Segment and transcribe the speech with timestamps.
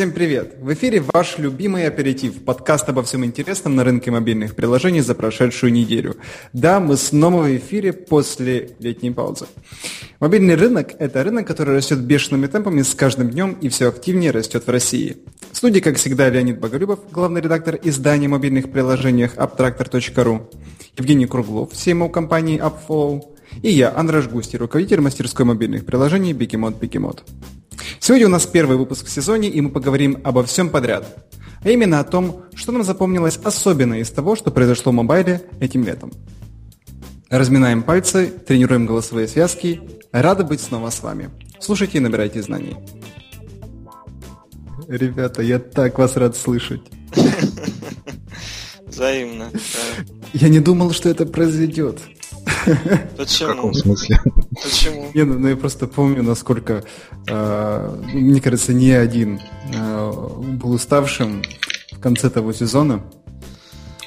[0.00, 0.54] Всем привет!
[0.58, 5.74] В эфире ваш любимый аперитив, подкаст обо всем интересном на рынке мобильных приложений за прошедшую
[5.74, 6.16] неделю.
[6.54, 9.44] Да, мы снова в эфире после летней паузы.
[10.18, 14.66] Мобильный рынок– это рынок, который растет бешеными темпами с каждым днем и все активнее растет
[14.66, 15.18] в России.
[15.52, 20.50] В студии, как всегда, Леонид Боголюбов, главный редактор издания мобильных приложениях Abtractor.ru,
[20.96, 23.29] Евгений Круглов, CMO компании AppFollow,
[23.62, 27.24] и я, Андрей Густи, руководитель мастерской мобильных приложений Бикемот Бикемот.
[27.98, 31.28] Сегодня у нас первый выпуск в сезоне, и мы поговорим обо всем подряд.
[31.62, 35.84] А именно о том, что нам запомнилось особенно из того, что произошло в мобайле этим
[35.84, 36.10] летом.
[37.28, 39.80] Разминаем пальцы, тренируем голосовые связки.
[40.12, 41.30] Рада быть снова с вами.
[41.60, 42.76] Слушайте и набирайте знаний.
[44.88, 46.82] Ребята, я так вас рад слышать.
[48.86, 49.50] Взаимно.
[50.32, 52.00] Я не думал, что это произойдет.
[53.16, 53.52] Почему?
[53.52, 54.20] В каком смысле?
[54.62, 55.10] Почему?
[55.14, 56.84] Не, ну, ну я просто помню, насколько,
[57.26, 59.40] э, мне кажется, не один
[59.72, 60.12] э,
[60.60, 61.42] был уставшим
[61.92, 63.02] в конце того сезона.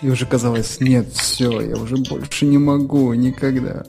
[0.02, 3.86] И уже казалось, нет, все, я уже больше не могу никогда.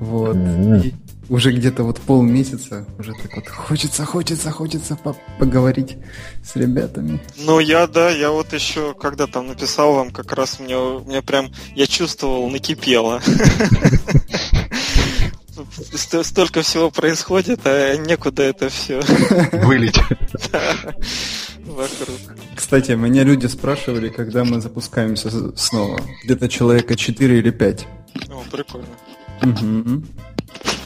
[0.00, 0.36] Вот.
[0.36, 0.92] И
[1.28, 5.96] уже где-то вот полмесяца уже так вот хочется, хочется, хочется по поговорить
[6.44, 7.20] с ребятами.
[7.36, 11.50] Ну, я, да, я вот еще, когда там написал вам, как раз мне, мне прям,
[11.74, 13.20] я чувствовал, накипело.
[16.22, 19.00] Столько всего происходит, а некуда это все.
[19.64, 19.98] Вылить.
[21.64, 22.18] Вокруг.
[22.54, 26.00] Кстати, меня люди спрашивали, когда мы запускаемся снова.
[26.24, 27.86] Где-то человека 4 или 5.
[28.30, 28.86] О, прикольно.
[29.42, 30.02] Угу.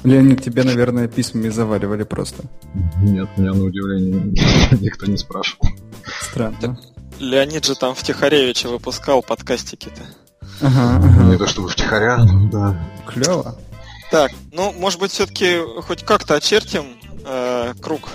[0.05, 2.45] Леонид, тебя, наверное, письмами заваливали просто.
[3.03, 4.35] Нет, меня на удивление
[4.81, 5.69] никто не спрашивал.
[6.23, 6.79] Странно.
[7.19, 10.03] Леонид же там в Тихаревиче выпускал подкастики-то.
[10.63, 11.25] Ага, ага.
[11.25, 12.91] Не то чтобы втихаря, но да.
[13.07, 13.59] Клево.
[14.11, 16.85] Так, ну, может быть, все-таки хоть как-то очертим
[17.25, 18.09] э, круг?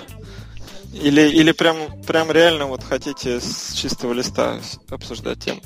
[0.92, 4.58] Или, или прям, прям реально вот хотите с чистого листа
[4.90, 5.60] обсуждать тему?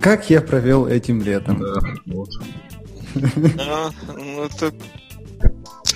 [0.00, 1.60] Как я провел этим летом?
[1.60, 2.30] Да, вот.
[3.60, 4.72] А, ну, это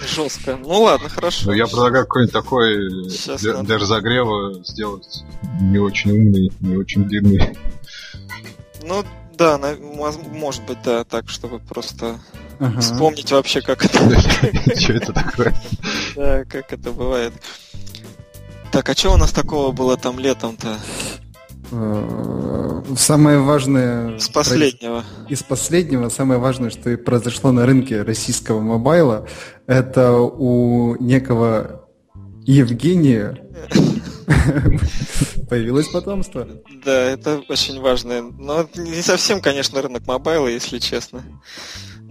[0.06, 0.56] жестко.
[0.56, 1.46] Ну ладно, хорошо.
[1.46, 3.64] Но я предлагаю какой-нибудь такой Сейчас для, надо.
[3.66, 5.22] для разогрева сделать
[5.60, 7.56] не очень умный, не очень длинный.
[8.82, 9.04] Ну
[9.38, 12.18] да, на- может быть, да, так, чтобы просто
[12.58, 12.80] Ага.
[12.80, 13.98] вспомнить вообще, как это,
[14.80, 15.54] Что это такое?
[16.16, 17.32] да, как это бывает.
[18.72, 20.78] Так, а что у нас такого было там летом-то?
[21.72, 24.18] Э, Самое важное...
[24.18, 25.04] С последнего.
[25.28, 29.26] Из последнего самое важное, что и произошло на рынке российского мобайла,
[29.66, 31.88] это у некого
[32.44, 33.38] Евгения
[35.48, 36.46] появилось потомство.
[36.84, 38.22] Да, это очень важно.
[38.22, 41.24] Но не совсем, конечно, рынок мобайла, если честно.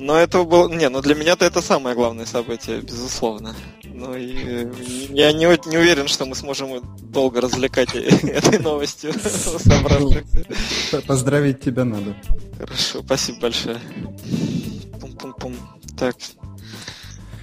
[0.02, 0.68] Но это было...
[0.68, 3.56] Не, ну для меня-то это самое главное событие, безусловно.
[3.84, 4.74] Ну и э,
[5.10, 6.82] я не, не уверен, что мы сможем
[7.12, 9.14] долго развлекать этой новостью
[9.60, 11.02] собравшихся.
[11.06, 12.16] Поздравить тебя надо.
[12.58, 13.80] Хорошо, спасибо большое.
[15.00, 15.56] Пум-пум-пум.
[15.96, 16.16] Так.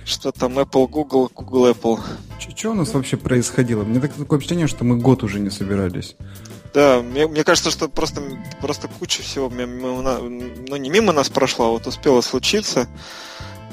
[0.04, 2.00] Что там Apple, Google, Google, Apple.
[2.56, 3.84] Что у нас вообще происходило?
[3.84, 6.16] Мне так- такое впечатление, что мы год уже не собирались.
[6.78, 8.22] Да, мне, мне кажется, что просто,
[8.60, 12.86] просто куча всего мимо, ну, не мимо нас прошла, а вот успело случиться.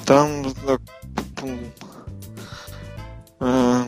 [0.05, 0.47] Там...
[0.65, 0.77] э,
[1.35, 1.59] пум,
[3.41, 3.83] э,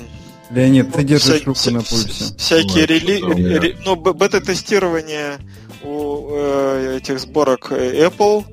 [0.51, 2.35] Леонид, ты держишь вся- руку вся- на пульсе.
[2.38, 3.22] Всякие Ой, рели...
[3.23, 3.59] меня.
[3.59, 5.39] ре- ну, бета-тестирование
[5.81, 8.45] у э, этих сборок э, Apple,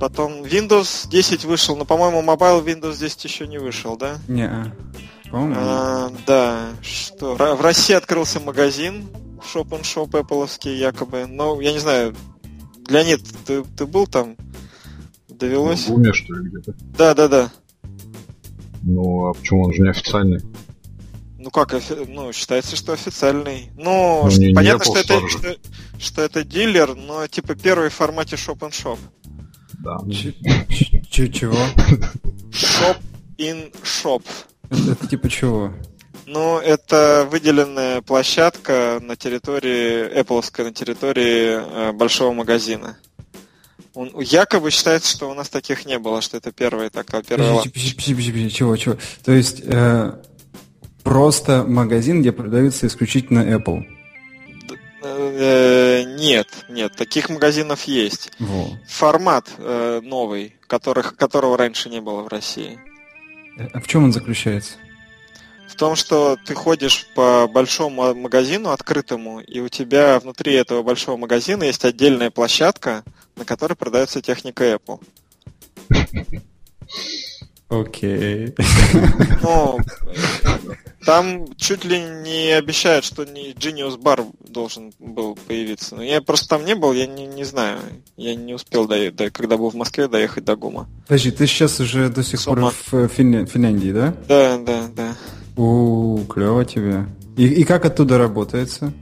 [0.00, 4.18] потом Windows 10 вышел, но, по-моему, Mobile Windows 10 еще не вышел, да?
[4.26, 4.50] Не,
[5.32, 5.54] по-моему.
[5.58, 7.34] А, да, что?
[7.34, 9.08] В России открылся магазин
[9.52, 11.26] Shop and Shop Apple'овский якобы.
[11.26, 12.14] Но я не знаю,
[12.88, 14.36] Леонид, ты, ты был там?
[15.28, 15.86] Довелось?
[15.88, 16.74] В уме, что ли, где-то?
[16.96, 17.50] Да, да, да.
[18.82, 20.40] Ну, а почему он же не официальный?
[21.38, 23.70] Ну как, офи- ну, считается, что официальный.
[23.76, 25.56] Ну, Ну, ш- не- не понятно, Apple что, это, что,
[25.98, 28.98] что это дилер, но типа первый в формате Shop and Shop.
[29.80, 29.96] Да.
[30.08, 31.56] Ч- чего?
[32.52, 32.96] Shop
[33.38, 34.22] in Shop.
[34.72, 35.72] Это, типа чего?
[36.26, 42.96] Ну, это выделенная площадка на территории, Apple на территории э, большого магазина.
[43.94, 47.68] Он, якобы считается, что у нас таких не было, что это первая такая, первая подожди,
[47.68, 48.96] подожди, подожди, чего, чего?
[49.24, 50.12] То есть э,
[51.02, 53.84] просто магазин, где продаются исключительно Apple.
[55.02, 58.30] Э, Нет, нет, таких магазинов есть.
[58.38, 58.68] Во.
[58.88, 62.78] Формат э, новый, которых, которого раньше не было в России.
[63.56, 64.74] А в чем он заключается?
[65.68, 71.16] В том, что ты ходишь по большому магазину открытому, и у тебя внутри этого большого
[71.16, 73.04] магазина есть отдельная площадка,
[73.36, 75.00] на которой продается техника Apple.
[77.72, 78.54] Окей.
[79.42, 79.78] Ну,
[81.04, 85.96] там чуть ли не обещают, что не Genius Bar должен был появиться.
[85.96, 87.78] Но я просто там не был, я не, не знаю.
[88.16, 90.88] Я не успел, до, до, когда был в Москве, доехать до ГУМа.
[91.08, 92.72] Подожди, ты сейчас уже до сих Сума.
[92.90, 93.46] пор в Фин...
[93.46, 94.14] Финляндии, да?
[94.28, 95.16] Да, да, да.
[95.56, 97.06] У, клево тебе.
[97.36, 98.92] И, и как оттуда работается?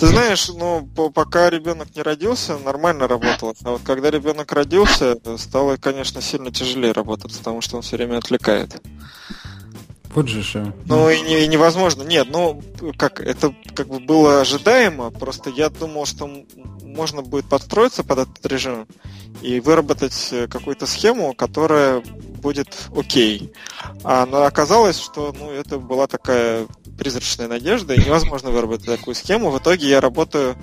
[0.00, 3.54] Ты знаешь, ну, пока ребенок не родился, нормально работало.
[3.64, 8.16] А вот когда ребенок родился, стало, конечно, сильно тяжелее работать, потому что он все время
[8.16, 8.80] отвлекает.
[10.14, 10.74] Вот же что.
[10.86, 12.02] Ну и, не, и невозможно.
[12.02, 12.62] Нет, ну
[12.96, 16.28] как, это как бы было ожидаемо, просто я думал, что
[16.82, 18.86] можно будет подстроиться под этот режим
[19.42, 22.02] и выработать э, какую-то схему, которая
[22.40, 23.52] будет окей.
[24.02, 26.66] А но оказалось, что ну, это была такая
[26.98, 29.50] призрачная надежда, и невозможно выработать такую схему.
[29.50, 30.56] В итоге я работаю,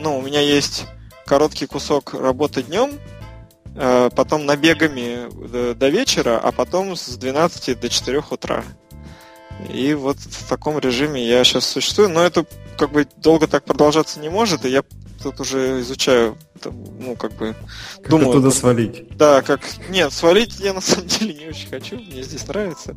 [0.00, 0.86] ну, у меня есть
[1.26, 2.92] короткий кусок работы днем,
[3.74, 8.64] э, потом набегами до вечера, а потом с 12 до 4 утра.
[9.72, 12.46] И вот в таком режиме я сейчас существую, но это
[12.76, 14.82] как бы долго так продолжаться не может, и я
[15.22, 17.54] тут уже изучаю, ну, как бы,
[17.96, 18.30] как думаю...
[18.30, 19.16] оттуда свалить.
[19.16, 19.60] Да, как...
[19.88, 22.96] Нет, свалить я на самом деле не очень хочу, мне здесь нравится,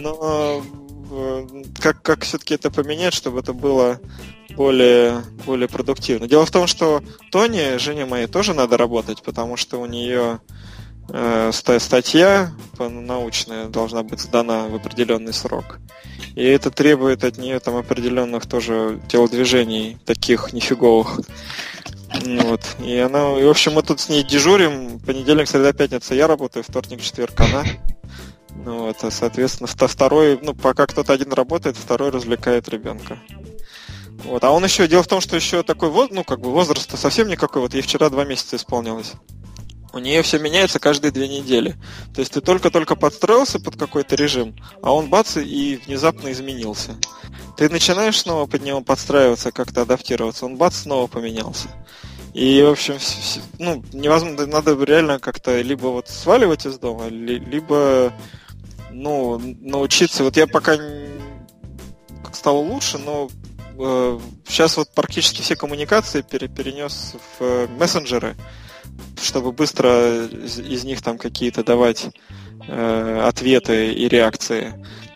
[0.00, 0.62] но
[1.10, 1.46] э,
[1.80, 4.00] как, как все-таки это поменять, чтобы это было
[4.56, 6.28] более, более продуктивно.
[6.28, 10.40] Дело в том, что Тони, Жене моей, тоже надо работать, потому что у нее
[11.52, 15.78] статья научная должна быть сдана в определенный срок.
[16.34, 21.20] И это требует от нее там определенных тоже телодвижений, таких нифиговых.
[22.24, 22.60] Вот.
[22.84, 24.98] И она, и, в общем, мы тут с ней дежурим.
[25.00, 27.64] Понедельник, среда, пятница я работаю, вторник, четверг она.
[28.64, 33.18] Ну, вот, а, соответственно, второй, ну, пока кто-то один работает, второй развлекает ребенка.
[34.24, 34.42] Вот.
[34.44, 37.28] А он еще, дело в том, что еще такой вот, ну, как бы возраст совсем
[37.28, 37.62] никакой.
[37.62, 39.12] Вот ей вчера два месяца исполнилось
[39.94, 41.76] у нее все меняется каждые две недели.
[42.12, 46.96] То есть ты только-только подстроился под какой-то режим, а он бац и внезапно изменился.
[47.56, 51.68] Ты начинаешь снова под него подстраиваться, как-то адаптироваться, он бац снова поменялся.
[52.32, 52.98] И, в общем,
[53.60, 58.12] ну, невозможно, надо реально как-то либо вот сваливать из дома, либо,
[58.90, 60.24] ну, научиться.
[60.24, 60.76] Вот я пока
[62.32, 63.28] стало лучше, но
[63.78, 64.18] э,
[64.48, 68.34] сейчас вот практически все коммуникации пере, перенес в э, мессенджеры
[69.20, 72.08] чтобы быстро из, из них там какие-то давать
[72.68, 74.74] э, ответы и реакции.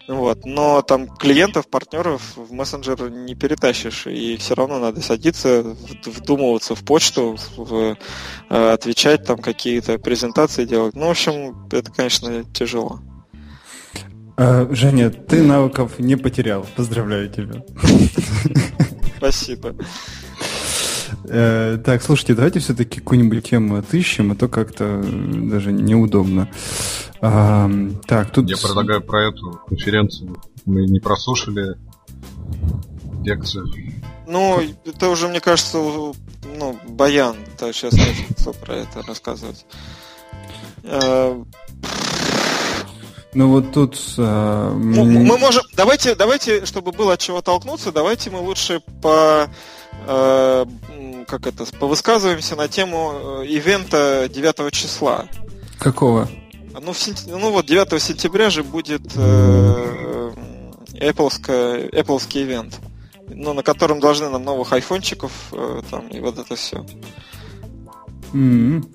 [0.08, 0.46] Вот.
[0.46, 5.76] Но там клиентов, партнеров в мессенджер не перетащишь, и все равно надо садиться,
[6.06, 7.96] вдумываться в почту, в,
[8.48, 10.96] э, отвечать там какие-то презентации делать.
[10.96, 13.00] Ну, в общем, это, конечно, тяжело.
[14.38, 16.66] А, Женя, ты навыков не потерял.
[16.74, 17.62] Поздравляю тебя.
[19.18, 19.74] Спасибо.
[21.30, 26.48] Э, так, слушайте, давайте все-таки какую-нибудь тему отыщем, а то как-то даже неудобно.
[27.20, 27.70] А,
[28.06, 28.48] так, тут...
[28.48, 30.40] Я предлагаю про эту конференцию.
[30.64, 31.76] Мы не прослушали
[33.24, 33.66] лекцию.
[34.26, 39.66] Ну, это уже, мне кажется, ну, Баян то сейчас начал про это рассказывать.
[40.84, 41.42] Э,
[43.34, 43.98] ну вот тут...
[44.16, 45.62] А, мы, мы можем...
[45.76, 49.48] Давайте, давайте, чтобы было от чего толкнуться, давайте мы лучше по
[50.06, 50.64] Э,
[51.28, 55.28] как это, повысказываемся на тему э, ивента 9 числа.
[55.78, 56.28] Какого?
[56.80, 57.28] Ну, в сентя...
[57.28, 60.32] ну вот 9 сентября же будет э,
[60.94, 62.80] Apple Appleский ивент,
[63.28, 66.84] ну, на котором должны нам новых айфончиков э, там и вот это все.
[68.32, 68.88] Mm-hmm.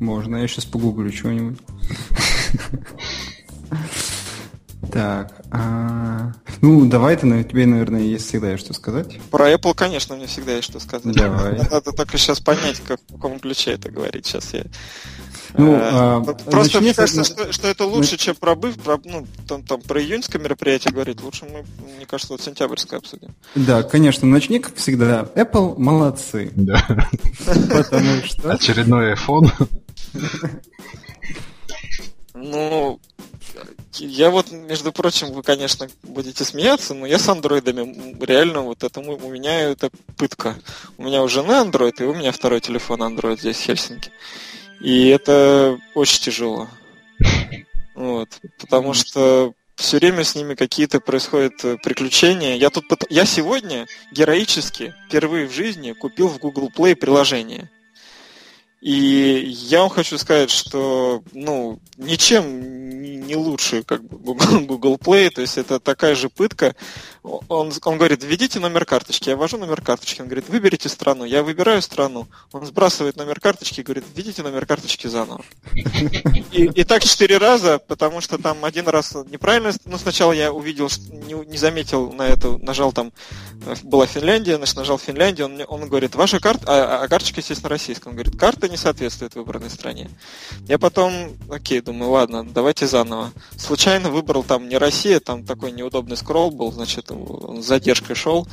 [0.00, 1.58] Можно, я сейчас погуглю чего-нибудь.
[4.94, 6.30] Так, а...
[6.60, 9.18] ну давай ты, тебе, наверное, есть всегда есть что сказать.
[9.28, 11.12] Про Apple, конечно, мне всегда есть что сказать.
[11.16, 11.58] Давай.
[11.72, 14.24] Надо только сейчас понять, как, в каком ключе это говорить.
[14.24, 14.66] Сейчас я
[15.56, 19.64] ну, а, Просто мне кажется, что, что это лучше, чем про, быв, про, ну, там,
[19.64, 21.20] там, про июньское мероприятие говорить.
[21.20, 21.64] Лучше мы,
[21.96, 23.34] мне кажется, вот сентябрьское обсудим.
[23.56, 24.28] Да, конечно.
[24.28, 25.28] Начни, как всегда.
[25.34, 26.52] Apple молодцы.
[26.54, 26.84] Да.
[27.44, 28.52] Потому что...
[28.52, 29.50] Очередной iPhone.
[32.34, 33.00] Ну,
[34.00, 39.00] я вот, между прочим, вы, конечно, будете смеяться, но я с андроидами реально вот это
[39.00, 40.56] у меня это пытка.
[40.98, 44.10] У меня у жены андроид, и у меня второй телефон андроид здесь в Хельсинки.
[44.80, 46.68] И это очень тяжело.
[47.94, 48.28] Вот.
[48.60, 52.56] Потому что все время с ними какие-то происходят э, приключения.
[52.56, 57.70] Я тут я сегодня героически впервые в жизни купил в Google Play приложение.
[58.84, 62.84] И я вам хочу сказать, что ну, ничем
[63.26, 64.34] не лучше как бы
[64.66, 66.76] Google Play, то есть это такая же пытка.
[67.22, 71.42] Он, он говорит, введите номер карточки, я ввожу номер карточки, он говорит, выберите страну, я
[71.42, 75.42] выбираю страну, он сбрасывает номер карточки и говорит, введите номер карточки заново.
[76.52, 80.90] И, и так четыре раза, потому что там один раз неправильно, ну сначала я увидел,
[81.08, 83.10] не, не заметил на это, нажал там,
[83.82, 88.10] была Финляндия, значит, нажал Финляндию, он, он говорит, ваша карта, а, а карточка, естественно, российская,
[88.10, 90.10] он говорит, карта не соответствует выбранной стране.
[90.66, 91.12] Я потом,
[91.48, 93.30] окей, думаю, ладно, давайте заново.
[93.56, 98.48] Случайно выбрал там не Россия, там такой неудобный скролл был, значит, он с задержкой шел,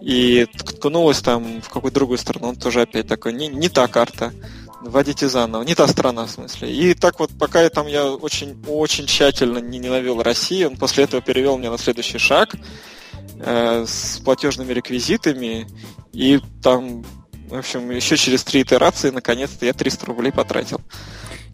[0.00, 4.32] и ткнулась там в какую-то другую страну, он тоже опять такой, не, не та карта
[4.80, 5.62] вводите заново.
[5.62, 6.72] Не та страна, в смысле.
[6.72, 11.04] И так вот, пока я там я очень, очень тщательно не ненавидел Россию, он после
[11.04, 12.54] этого перевел меня на следующий шаг
[13.40, 15.66] э, с платежными реквизитами,
[16.12, 17.04] и там,
[17.48, 20.80] в общем, еще через три итерации, наконец-то, я 300 рублей потратил.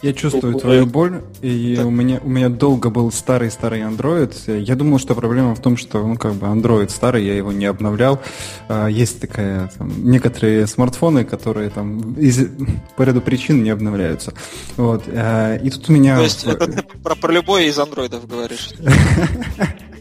[0.03, 1.87] Я чувствую твою боль, и да.
[1.87, 4.35] у меня у меня долго был старый-старый Android.
[4.61, 7.67] Я думал, что проблема в том, что ну как бы Android старый, я его не
[7.67, 8.21] обновлял.
[8.69, 12.49] А, есть такая там, некоторые смартфоны, которые там из
[12.97, 14.35] по ряду причин не обновляются.
[14.77, 15.05] Вот.
[15.07, 16.17] А, и тут у меня.
[16.17, 18.71] То есть это ты про, про любой из андроидов говоришь?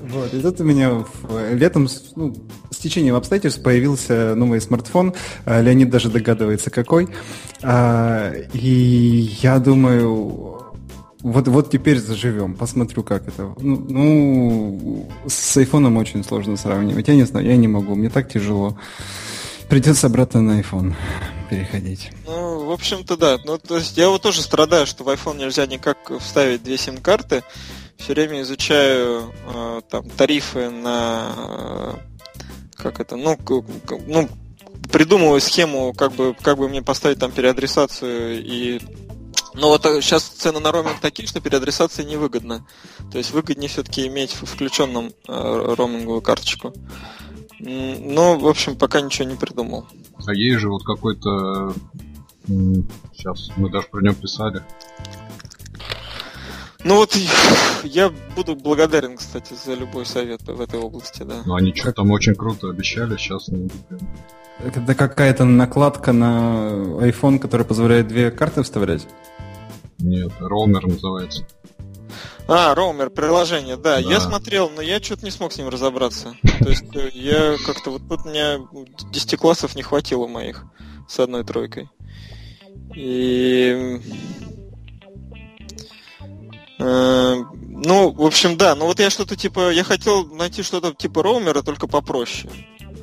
[0.00, 1.04] Вот, и тут у меня
[1.52, 2.34] летом, ну,
[2.70, 5.14] с течением обстоятельств появился новый смартфон.
[5.44, 7.08] А, Леонид даже догадывается, какой.
[7.62, 10.52] А, и я думаю,
[11.22, 13.54] вот, вот теперь заживем, посмотрю, как это.
[13.60, 17.08] Ну, ну, с айфоном очень сложно сравнивать.
[17.08, 18.76] Я не знаю, я не могу, мне так тяжело.
[19.68, 20.94] Придется обратно на iPhone
[21.48, 22.10] переходить.
[22.26, 23.38] Ну, в общем-то, да.
[23.44, 27.42] Ну, то есть я вот тоже страдаю, что в iPhone нельзя никак вставить две сим-карты
[28.02, 31.94] все время изучаю э, там тарифы на э,
[32.74, 33.38] как это, ну,
[34.06, 34.28] ну,
[34.90, 38.80] придумываю схему, как бы, как бы мне поставить там переадресацию и
[39.54, 42.66] но вот сейчас э, цены на роуминг такие, что переадресация невыгодна.
[43.10, 46.72] То есть выгоднее все-таки иметь в включенном э, роуминговую карточку.
[47.60, 49.86] Ну, в общем, пока ничего не придумал.
[50.26, 51.74] А есть же вот какой-то...
[53.12, 54.64] Сейчас мы даже про него писали.
[56.84, 57.16] Ну вот
[57.84, 61.42] я буду благодарен, кстати, за любой совет в этой области, да.
[61.44, 63.70] Ну они что-то там очень круто обещали, сейчас не
[64.58, 66.70] Это какая-то накладка на
[67.00, 69.06] iPhone, которая позволяет две карты вставлять?
[69.98, 71.46] Нет, роумер называется.
[72.48, 73.94] А, роумер, приложение, да.
[73.94, 73.98] да.
[73.98, 76.34] Я смотрел, но я что-то не смог с ним разобраться.
[76.58, 78.58] То есть э, я как-то вот тут у меня
[79.12, 80.64] 10 классов не хватило моих
[81.08, 81.88] с одной тройкой.
[82.94, 84.00] И
[86.82, 88.74] ну, в общем, да.
[88.74, 92.50] Ну вот я что-то типа, я хотел найти что-то типа роумера, только попроще.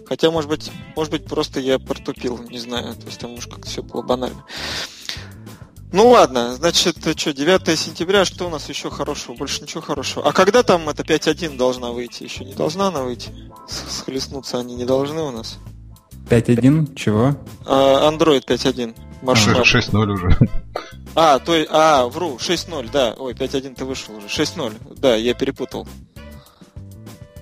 [0.07, 2.95] Хотя, может быть, может быть, просто я протупил, не знаю.
[2.95, 4.43] То есть там уж как-то все было банально.
[5.91, 9.35] Ну ладно, значит, что, 9 сентября, что у нас еще хорошего?
[9.35, 10.27] Больше ничего хорошего.
[10.27, 12.23] А когда там это 5.1 должна выйти?
[12.23, 13.31] Еще не должна она выйти?
[13.67, 15.57] Схлестнуться они не должны у нас.
[16.29, 16.93] 5.1?
[16.95, 17.35] Чего?
[17.65, 18.95] А, Android 5.1.
[19.23, 19.65] Маршрут.
[19.65, 20.37] 6.0 уже.
[21.15, 23.15] А, то есть, а, вру, 6.0, да.
[23.17, 24.27] Ой, 5.1 ты вышел уже.
[24.27, 25.87] 6.0, да, я перепутал.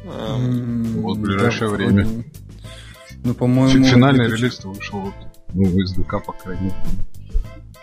[0.05, 2.07] Эм, вот в ближайшее время.
[3.23, 3.85] Ну, по-моему...
[3.85, 5.13] Финальный релиз вышел вот,
[5.53, 6.71] ну, в SDK, по крайней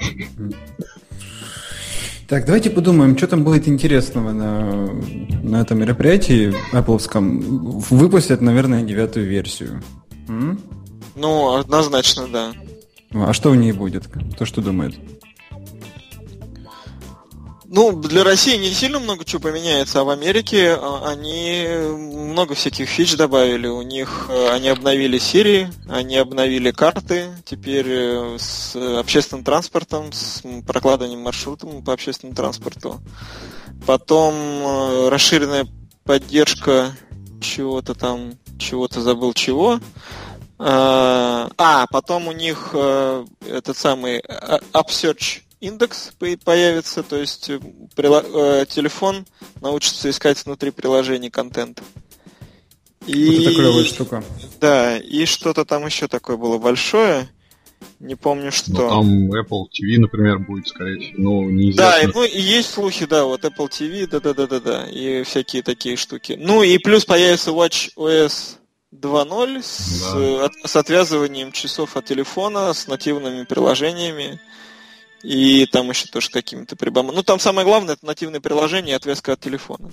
[0.00, 0.57] мере.
[2.29, 4.87] Так, давайте подумаем, что там будет интересного на,
[5.43, 7.83] на этом мероприятии Apple.
[7.91, 9.83] Выпустят, наверное, девятую версию.
[10.29, 10.59] М?
[11.14, 12.53] Ну, однозначно, да.
[13.12, 14.09] А что в ней будет?
[14.35, 14.95] Кто что думает?
[17.66, 22.88] Ну, для России не сильно много чего поменяется, а в Америке а, они много всяких
[22.88, 23.66] фич добавили.
[23.66, 30.42] У них э, они обновили Siri, они обновили карты, теперь э, с общественным транспортом, с
[30.66, 33.00] прокладыванием маршрутом по общественному транспорту.
[33.87, 35.66] Потом э, расширенная
[36.04, 36.94] поддержка
[37.40, 39.80] чего-то там, чего-то забыл чего.
[40.59, 44.21] А, потом у них э, этот самый
[44.73, 46.12] Upsearch индекс
[46.44, 47.59] появится, то есть э,
[47.97, 49.26] э, телефон
[49.61, 51.83] научится искать внутри приложений контент.
[53.06, 53.26] И...
[53.26, 54.25] Вот это клевая штука.
[54.61, 57.28] Да, и что-то там еще такое было большое.
[58.00, 58.73] Не помню что.
[58.73, 61.83] Ну, там Apple TV, например, будет, скорее всего, ну, неизвестно.
[61.83, 66.38] Да, и, ну и есть слухи, да, вот Apple TV, да-да-да-да-да, и всякие такие штуки.
[66.38, 68.56] Ну и плюс появится Watch OS
[68.94, 70.44] 2.0 с, да.
[70.44, 74.40] от, с отвязыванием часов от телефона, с нативными приложениями.
[75.25, 77.16] И там еще тоже какими-то прибамами.
[77.16, 79.90] Ну, там самое главное, это нативное приложение и отвязка от телефона.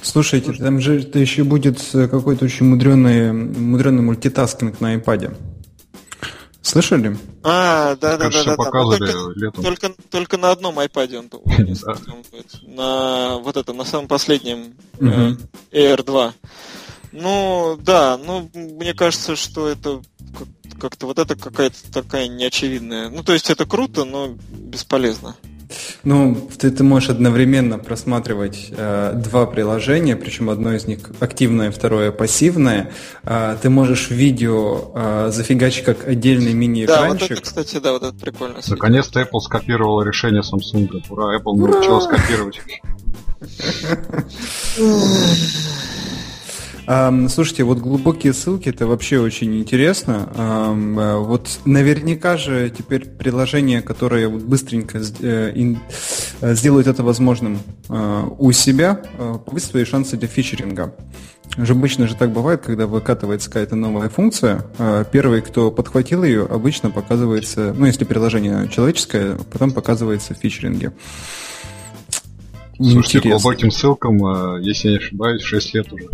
[0.00, 5.36] Слушайте, там же это еще будет какой-то очень мудренный, мудренный мультитаскинг на iPad.
[6.62, 7.18] Слышали?
[7.42, 8.56] А, да, да, да, да.
[8.56, 9.64] показывали только, летом.
[9.64, 15.36] Только, только на одном iPad он, он на вот это, на самом последнем uh
[15.72, 16.34] Air 2.
[17.12, 20.00] Ну, да, ну, мне кажется, что это
[20.84, 23.08] как-то вот это какая-то такая неочевидная.
[23.08, 25.34] Ну, то есть это круто, но бесполезно.
[26.02, 32.12] Ну, ты, ты можешь одновременно просматривать э, два приложения, причем одно из них активное, второе
[32.12, 32.92] пассивное.
[33.22, 37.08] Э, ты можешь видео э, зафигачить как отдельный мини-экранчик.
[37.08, 38.56] Да, вот это, кстати, да, вот это прикольно.
[38.68, 41.02] Наконец-то Apple скопировал решение Samsung.
[41.08, 42.60] Ура, Apple научилась копировать.
[46.86, 50.28] Слушайте, вот глубокие ссылки это вообще очень интересно.
[50.36, 55.74] Э, вот наверняка же теперь приложения, которые быстренько э,
[56.40, 59.00] э, сделают это возможным у себя,
[59.46, 60.94] повысят свои шансы для фичеринга.
[61.56, 64.64] Обычно же так бывает, когда выкатывается какая-то новая функция,
[65.12, 70.92] первый, кто подхватил ее, обычно показывается, ну, если приложение человеческое, потом показывается в фичеринге.
[72.76, 73.30] Слушайте, Интересно.
[73.30, 76.08] глубоким ссылкам, если я не ошибаюсь, 6 лет уже.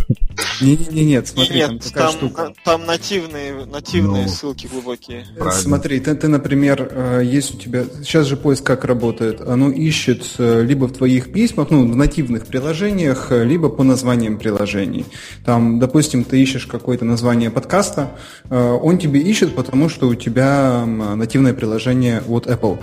[0.60, 2.52] Не-не-не, нет, смотри, нет, там такая там, штука.
[2.64, 5.24] Там нативные, нативные ну, ссылки глубокие.
[5.36, 5.52] Правильно.
[5.52, 7.84] Смотри, ты, ты, например, э, есть у тебя...
[8.02, 9.40] Сейчас же поиск как работает?
[9.40, 14.38] Оно ищет э, либо в твоих письмах, ну, в нативных приложениях, э, либо по названиям
[14.38, 15.06] приложений.
[15.44, 18.18] Там, допустим, ты ищешь какое-то название подкаста,
[18.50, 22.78] он тебе ищет, потому что у тебя нативное приложение от Apple.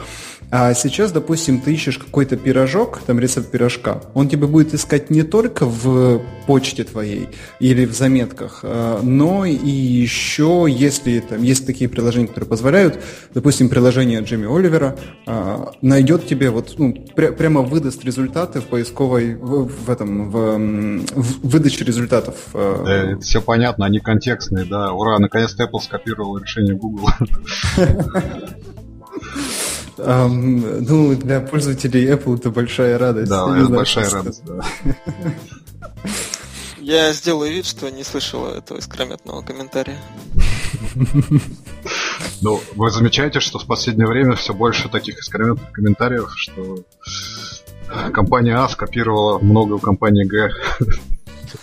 [0.50, 5.24] А сейчас, допустим, ты ищешь какой-то пирожок, там рецепт пирожка, он тебе будет искать не
[5.24, 7.28] только в почте твоей
[7.60, 12.98] или в заметках, а, но и еще, если там есть такие приложения, которые позволяют,
[13.34, 19.36] допустим, приложение Джимми Оливера а, найдет тебе вот ну, пря- прямо выдаст результаты в поисковой
[19.36, 20.58] в, в этом в,
[21.14, 22.36] в выдаче результатов.
[22.54, 22.84] А.
[22.86, 24.94] Да, это все понятно, они контекстные, да.
[24.94, 27.10] Ура, наконец-то Apple скопировал решение Google.
[29.98, 33.30] Um, ну, для пользователей Apple это большая радость.
[33.30, 34.62] Да, это большая радость, да.
[36.80, 40.00] Я сделаю вид, что не слышал этого искрометного комментария.
[42.42, 46.84] Ну, вы замечаете, что в последнее время все больше таких искрометных комментариев, что
[48.14, 50.52] компания А скопировала много у компании Г.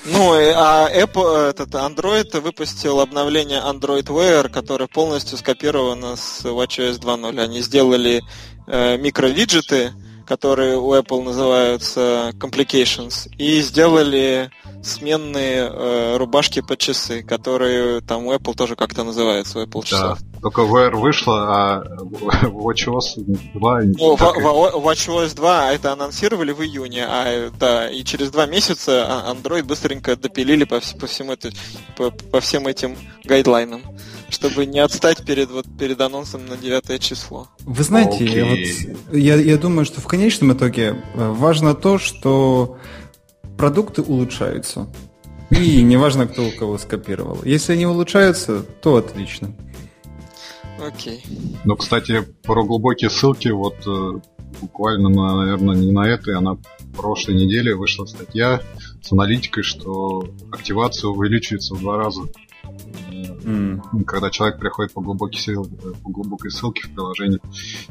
[0.04, 7.40] Ну, а Apple, этот Android выпустил обновление Android Wear, которое полностью скопировано с WatchOS 2.0.
[7.40, 8.22] Они сделали
[8.66, 9.92] э, микровиджеты,
[10.26, 14.50] которые у Apple называются complications, и сделали
[14.82, 20.18] сменные э, рубашки под часы, которые там у Apple тоже как-то называются, у Apple часов.
[20.20, 23.80] Да, только Wear вышла, а WatchOS 2...
[23.96, 29.62] Ну, WatchOS 2 это анонсировали в июне, а да, и через два месяца а, Android
[29.62, 31.50] быстренько допилили по, по, всему это,
[31.96, 33.82] по, по всем этим гайдлайнам
[34.34, 37.48] чтобы не отстать перед, вот, перед анонсом на 9 число.
[37.60, 38.36] Вы знаете, okay.
[38.36, 42.78] я, вот, я, я думаю, что в конечном итоге э, важно то, что
[43.56, 44.88] продукты улучшаются.
[45.50, 47.38] И неважно, кто у кого скопировал.
[47.44, 49.54] Если они улучшаются, то отлично.
[50.84, 51.24] Окей.
[51.24, 51.56] Okay.
[51.64, 54.20] Ну, кстати, про глубокие ссылки, вот э,
[54.60, 56.58] буквально, на, наверное, не на этой, а на
[56.96, 58.60] прошлой неделе вышла статья
[59.02, 62.22] с аналитикой, что активация увеличивается в два раза
[63.44, 64.04] Mm.
[64.06, 65.66] Когда человек приходит по глубокой, ссыл,
[66.02, 67.40] по глубокой ссылке в приложение,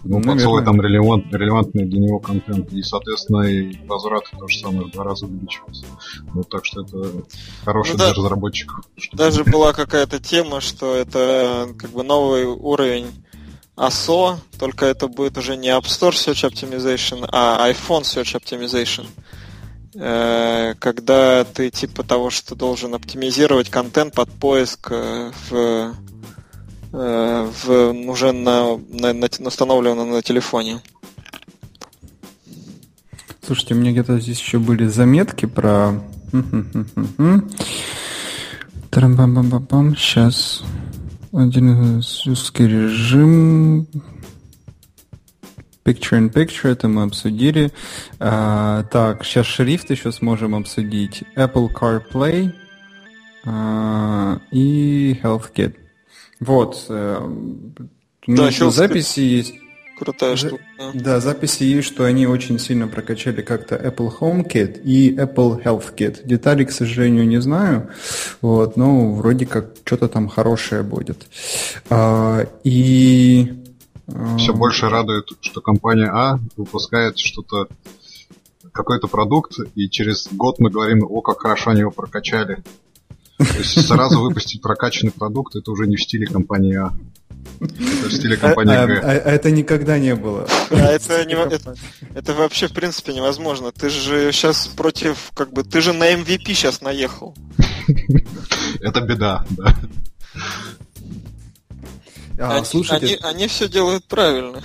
[0.04, 2.72] ему ну, подсовывает там релевант, релевантный для него контент.
[2.74, 5.86] И, соответственно, и возврат то же самое в два раза увеличивается.
[6.34, 7.24] Вот так что это
[7.63, 8.86] хороший ну, для да, разработчиков.
[9.13, 13.08] Даже была какая-то тема, что это как бы новый уровень
[13.76, 19.06] ASO, только это будет уже не App Store Search Optimization, а iPhone Search Optimization.
[19.06, 19.42] Э,
[20.79, 25.93] когда ты типа того, что должен оптимизировать контент под поиск э, в,
[26.93, 30.82] э, в уже на, на, на, установленном на телефоне.
[33.45, 36.01] Слушайте, у меня где-то здесь еще были заметки про...
[39.95, 40.63] Сейчас.
[41.32, 43.88] Один русский режим.
[45.84, 47.72] Picture in Picture, это мы обсудили.
[48.19, 51.24] А, так, сейчас шрифт еще сможем обсудить.
[51.36, 52.54] Apple CarPlay
[53.46, 55.76] а, и HealthKit.
[56.39, 56.86] Вот.
[56.89, 56.93] У
[58.32, 59.54] меня да, еще записи есть.
[59.98, 60.63] Крутая штука.
[60.93, 66.26] Да, записи есть, что они очень сильно прокачали как-то Apple HomeKit и Apple HealthKit.
[66.26, 67.89] Детали, к сожалению, не знаю.
[68.41, 71.28] Вот, но вроде как что-то там хорошее будет.
[71.89, 73.62] А, и
[74.37, 77.67] все больше радует, что компания А выпускает что-то,
[78.71, 82.63] какой-то продукт, и через год мы говорим, о, как хорошо они его прокачали.
[83.37, 86.93] То есть сразу выпустить прокачанный продукт, это уже не в стиле компании А.
[87.59, 88.99] Это в стиле компании а, Г.
[88.99, 90.47] а, а это никогда не было.
[90.69, 91.75] А это, не, это,
[92.13, 93.71] это вообще в принципе невозможно.
[93.71, 97.35] Ты же сейчас против, как бы, ты же на MVP сейчас наехал.
[98.81, 99.75] Это беда, да.
[102.43, 104.62] А, они, слушайте, они, они все делают правильно.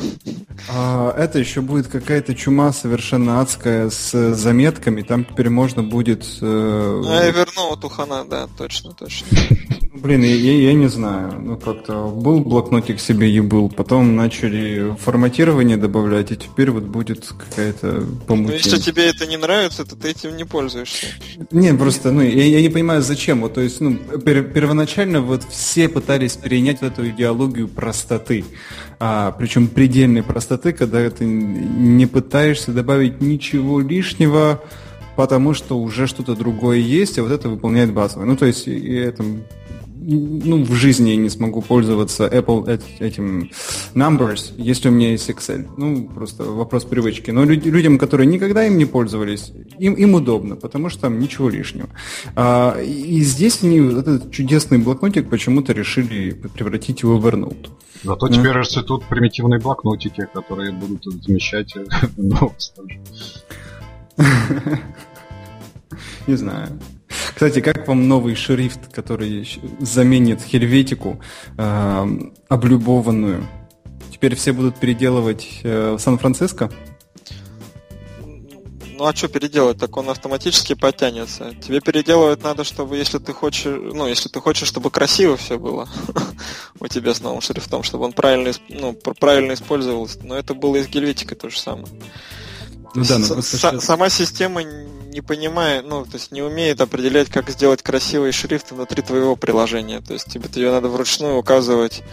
[0.68, 5.02] а, это еще будет какая-то чума совершенно адская с заметками.
[5.02, 6.24] Там теперь можно будет...
[6.40, 9.26] э, Ну, я вернул Тухана, да, точно, точно.
[10.02, 11.32] Блин, я, я- я не знаю.
[11.40, 13.68] Ну, как-то был блокнотик себе и был.
[13.68, 18.56] Потом начали форматирование добавлять, и теперь вот будет какая-то Ну, помутень.
[18.56, 21.06] если тебе это не нравится, то ты этим не пользуешься.
[21.50, 23.40] Не, просто, ну, я, я не понимаю, зачем.
[23.40, 28.44] Вот, то есть, ну, пер- первоначально вот все пытались перенять вот эту идеологию простоты.
[29.00, 34.62] А, причем предельной простоты, когда ты не пытаешься добавить ничего лишнего,
[35.16, 38.26] потому что уже что-то другое есть, а вот это выполняет базовое.
[38.26, 39.24] Ну, то есть, и и это,
[40.10, 43.50] ну, в жизни я не смогу пользоваться Apple эт- этим
[43.94, 45.68] Numbers, если у меня есть Excel.
[45.76, 47.30] Ну, просто вопрос привычки.
[47.30, 51.50] Но люд- людям, которые никогда им не пользовались, им, им удобно, потому что там ничего
[51.50, 51.90] лишнего.
[52.34, 57.68] А, и здесь они этот чудесный блокнотик почему-то решили превратить в Evernote.
[58.02, 61.84] Зато теперь расцветут примитивные блокнотики, которые будут замещать э,
[62.16, 62.98] новость тоже.
[66.26, 66.78] Не знаю.
[67.34, 69.48] Кстати, как вам новый шрифт, который
[69.80, 71.20] заменит Хельветику
[71.56, 72.06] э,
[72.48, 73.46] облюбованную?
[74.12, 76.70] Теперь все будут переделывать э, в Сан-Франциско?
[78.98, 79.78] Ну а что переделать?
[79.78, 81.54] Так он автоматически подтянется.
[81.62, 85.88] Тебе переделывать надо, чтобы если ты хочешь, ну, если ты хочешь, чтобы красиво все было
[86.80, 90.18] у тебя с новым шрифтом, чтобы он правильно, ну, пр- правильно использовался.
[90.24, 91.86] Но это было из Гельветика то же самое.
[92.94, 94.62] Ну да, но что- Сама система
[95.18, 100.00] не понимает, ну, то есть не умеет определять, как сделать красивый шрифт внутри твоего приложения.
[100.00, 102.04] То есть тебе тебе надо вручную указывать,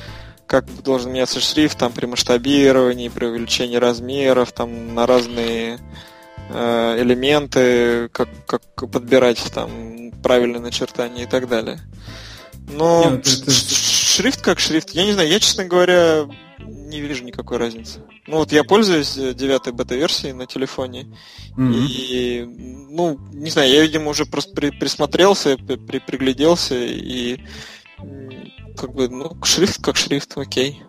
[0.48, 5.80] как должен меняться шрифт там при масштабировании, при увеличении размеров, там на разные
[6.50, 11.80] э, элементы, как, как подбирать там правильное начертание и так далее.
[12.68, 16.26] Но Не, ну, ш- шрифт как шрифт, я не знаю, я, честно говоря,
[16.60, 18.02] не вижу никакой разницы.
[18.28, 21.16] Ну вот я пользуюсь э, девятой бета-версией на телефоне,
[21.58, 21.74] Мгм.
[21.90, 22.44] и,
[22.90, 27.40] ну, не знаю, я, видимо, уже просто при- присмотрелся, при- при- пригляделся, и
[28.78, 30.82] как бы, ну, шрифт как шрифт, окей.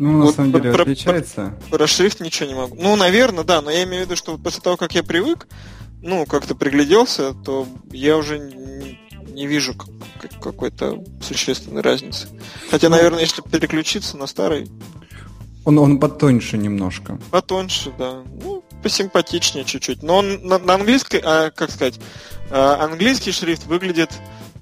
[0.00, 1.58] Ну, на вот самом про- деле, про- отличается.
[1.70, 2.76] Про шрифт ничего не могу.
[2.80, 5.48] Ну, наверное, да, но я имею в виду, что после того, как я привык,
[6.02, 8.38] ну, как-то пригляделся, то я уже
[9.38, 9.88] не, вижу как-
[10.20, 12.28] как- какой-то существенной разницы.
[12.70, 14.68] Хотя, наверное, если переключиться на старый,
[15.64, 17.18] Он, он потоньше немножко.
[17.30, 18.22] потоньше, да.
[18.42, 20.02] Ну, посимпатичнее чуть-чуть.
[20.02, 21.98] Но он на, на английской, а, как сказать,
[22.50, 24.10] а, английский шрифт выглядит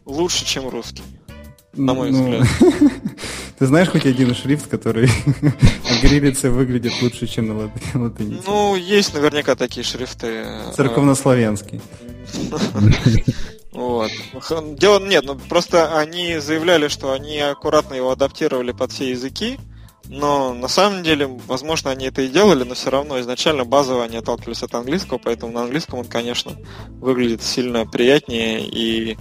[0.04, 1.02] лучше, чем русский.
[1.74, 2.48] На мой Ну, взгляд.
[3.58, 5.08] Ты знаешь хоть один шрифт, который
[5.42, 8.42] на грилице выглядит лучше, чем на латы- латынице?
[8.46, 10.42] Ну, есть наверняка такие шрифты.
[10.44, 11.80] а, Церковнославянский.
[13.76, 14.10] Вот.
[14.78, 19.58] Дело нет, ну просто они заявляли, что они аккуратно его адаптировали под все языки,
[20.08, 24.16] но на самом деле, возможно, они это и делали, но все равно изначально базово они
[24.16, 26.52] отталкивались от английского, поэтому на английском он, конечно,
[27.00, 29.18] выглядит сильно приятнее и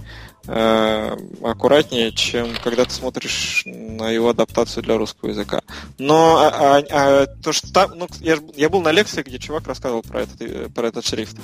[0.48, 5.60] э, аккуратнее, чем когда ты смотришь на его адаптацию для русского языка.
[5.98, 9.66] Но а- а- а то, что там, ну, я, я был на лекции, где чувак
[9.66, 11.36] рассказывал про этот, э, про этот шрифт.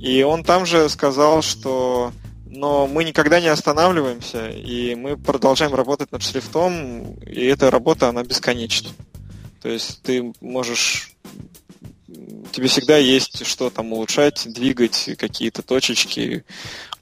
[0.00, 2.10] И он там же сказал, что
[2.54, 8.22] но мы никогда не останавливаемся, и мы продолжаем работать над шрифтом, и эта работа, она
[8.24, 8.90] бесконечна.
[9.62, 11.12] То есть ты можешь...
[12.52, 16.44] Тебе всегда есть что там улучшать, двигать какие-то точечки,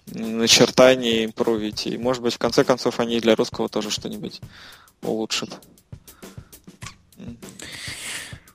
[0.07, 1.89] начертания, импровить.
[1.89, 4.41] И, может быть, в конце концов, они для русского тоже что-нибудь
[5.03, 5.59] улучшат.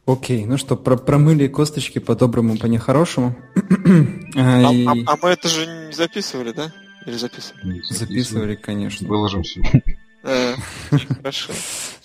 [0.05, 3.35] Окей, ну что, про промыли косточки по-доброму, по-нехорошему.
[4.37, 6.73] А, А, а- а мы это же не записывали, да?
[7.05, 7.81] Или записывали?
[7.89, 9.07] Записывали, конечно.
[9.07, 9.61] Выложим все.
[10.23, 10.55] Э,
[10.89, 11.53] Хорошо.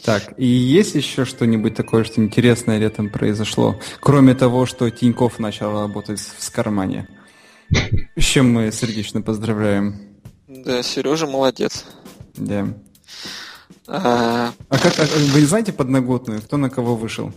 [0.04, 3.80] Так, и есть еще что-нибудь такое, что интересное летом произошло?
[4.00, 7.08] Кроме того, что Тиньков начал работать в кармане.
[8.16, 10.00] С чем мы сердечно поздравляем.
[10.48, 11.86] Да, Сережа молодец.
[12.36, 12.68] Да.
[13.86, 16.42] А, А как, а вы знаете подноготную?
[16.42, 17.32] Кто на кого вышел?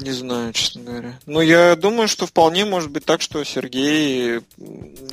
[0.00, 1.18] Не знаю, честно говоря.
[1.26, 4.40] Ну, я думаю, что вполне может быть так, что Сергей...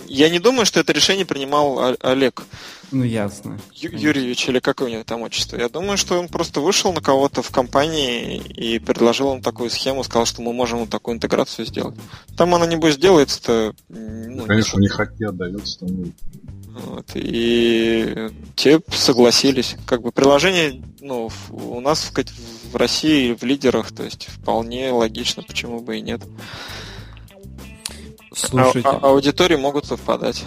[0.08, 2.43] Я не думаю, что это решение принимал Олег
[2.91, 3.60] Ну, ясно.
[3.74, 5.56] Ю- Юрьевич, или как у него там отчество.
[5.58, 10.04] Я думаю, что он просто вышел на кого-то в компании и предложил им такую схему,
[10.04, 11.96] сказал, что мы можем вот такую интеграцию сделать.
[12.36, 13.74] Там она, небось, делается-то...
[13.88, 16.13] ну, Конечно, не хотят, дается там.
[16.73, 19.75] Вот, и те согласились.
[19.86, 25.43] Как бы приложение ну, у нас в, в России в лидерах, то есть вполне логично,
[25.43, 26.21] почему бы и нет.
[28.33, 28.89] Слушайте.
[28.89, 30.43] А, а, аудитории могут совпадать.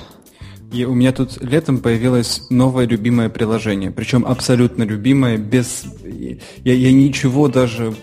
[0.73, 5.85] И у меня тут летом появилось новое любимое приложение, причем абсолютно любимое, без...
[6.65, 7.95] Я, я ничего даже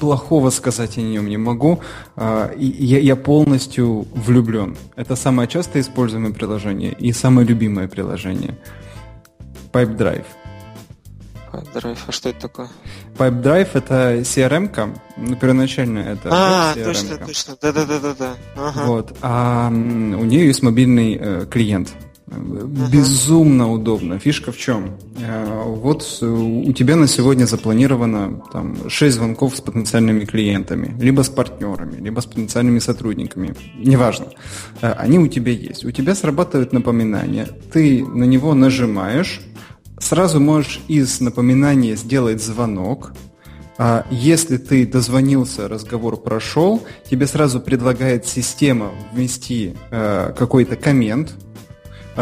[0.00, 1.80] плохого сказать о нем не могу.
[2.16, 4.76] А, я, я полностью влюблен.
[4.96, 8.58] Это самое часто используемое приложение и самое любимое приложение.
[9.72, 10.24] Pipe Drive.
[11.52, 12.68] Pipe а что это такое?
[13.16, 18.34] Pipe Drive это CRM-ка, ну, первоначально это А, точно, точно, да-да-да-да.
[18.56, 18.84] Ага.
[18.86, 21.92] Вот, а у нее есть мобильный э, клиент.
[22.30, 24.18] Безумно удобно.
[24.18, 24.96] Фишка в чем?
[25.18, 31.28] Э, вот у тебя на сегодня запланировано там, 6 звонков с потенциальными клиентами, либо с
[31.28, 33.54] партнерами, либо с потенциальными сотрудниками.
[33.76, 34.26] Неважно.
[34.80, 35.84] Э, они у тебя есть.
[35.84, 37.48] У тебя срабатывает напоминание.
[37.72, 39.40] Ты на него нажимаешь,
[40.00, 43.12] Сразу можешь из напоминания сделать звонок.
[43.78, 51.49] А если ты дозвонился, разговор прошел, тебе сразу предлагает система ввести э, какой-то коммент, э,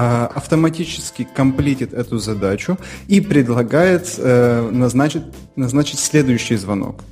[0.00, 5.24] автоматически комплитит эту задачу и предлагает э, назначить,
[5.56, 7.02] назначить следующий звонок.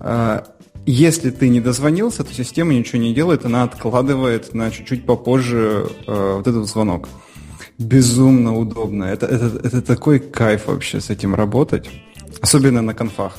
[0.00, 0.42] Э,
[0.86, 6.34] если ты не дозвонился, то система ничего не делает, она откладывает на чуть-чуть попозже э,
[6.36, 7.08] вот этот звонок
[7.80, 9.04] безумно удобно.
[9.04, 11.88] Это, это, это такой кайф вообще с этим работать.
[12.42, 13.38] Особенно на конфах.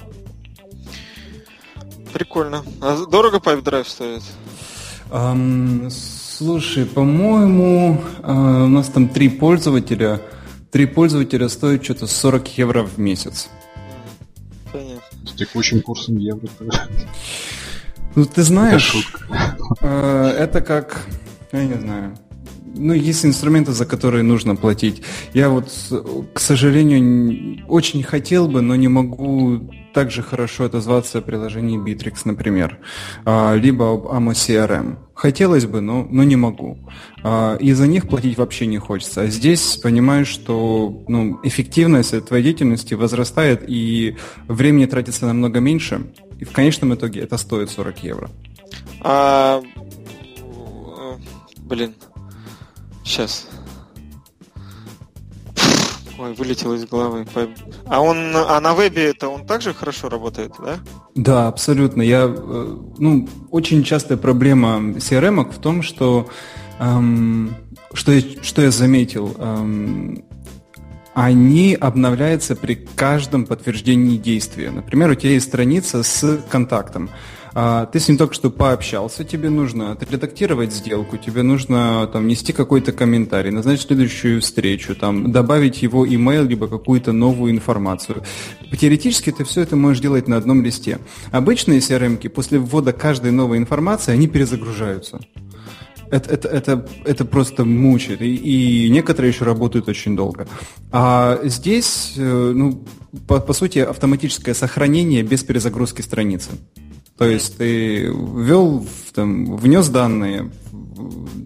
[2.12, 2.64] Прикольно.
[2.82, 4.24] А дорого Pipe Drive стоит?
[5.12, 5.90] Um,
[6.41, 10.19] слушай, по-моему, uh, у нас там три пользователя.
[10.71, 13.49] Три пользователя стоят что-то 40 евро в месяц.
[14.71, 15.01] Понятно.
[15.23, 16.49] С текущим курсом евро.
[18.15, 19.08] Ну, ты знаешь,
[19.82, 21.06] это, это как,
[21.51, 22.17] я не знаю,
[22.73, 25.04] ну, есть инструменты, за которые нужно платить.
[25.34, 25.69] Я вот,
[26.34, 32.21] к сожалению, очень хотел бы, но не могу так же хорошо отозваться о приложении Bittrex,
[32.25, 32.80] например,
[33.25, 34.97] а, либо об AMO CRM.
[35.22, 36.80] Хотелось бы, но, но не могу.
[37.22, 39.22] А, и за них платить вообще не хочется.
[39.22, 46.12] А здесь понимаешь, что ну, эффективность твоей деятельности возрастает, и времени тратится намного меньше.
[46.40, 48.32] И в конечном итоге это стоит 40 евро.
[49.02, 49.62] А,
[51.60, 51.94] блин,
[53.04, 53.48] Сейчас.
[56.22, 57.26] Ой, вылетело из головы.
[57.88, 60.78] А он, а на вебе это он также хорошо работает, да?
[61.16, 62.04] Да, абсолютно.
[62.04, 66.30] Я, э, ну, очень частая проблема CRM в том, что,
[66.80, 67.56] эм,
[67.94, 70.24] что, я, что я заметил, эм,
[71.16, 74.70] они обновляются при каждом подтверждении действия.
[74.70, 77.10] Например, у тебя есть страница с контактом.
[77.54, 82.54] А, ты с ним только что пообщался, тебе нужно отредактировать сделку, тебе нужно там нести
[82.54, 88.24] какой-то комментарий, назначить следующую встречу, там добавить его email либо какую-то новую информацию.
[88.80, 91.00] Теоретически ты все это можешь делать на одном листе.
[91.32, 95.20] Обычные CRM после ввода каждой новой информации они перезагружаются.
[96.10, 98.22] Это, это, это, это просто мучает.
[98.22, 100.46] И, и некоторые еще работают очень долго.
[100.92, 102.84] А здесь, э, ну,
[103.28, 106.52] по, по сути, автоматическое сохранение без перезагрузки страницы.
[107.22, 110.50] То есть ты ввел, там, внес данные,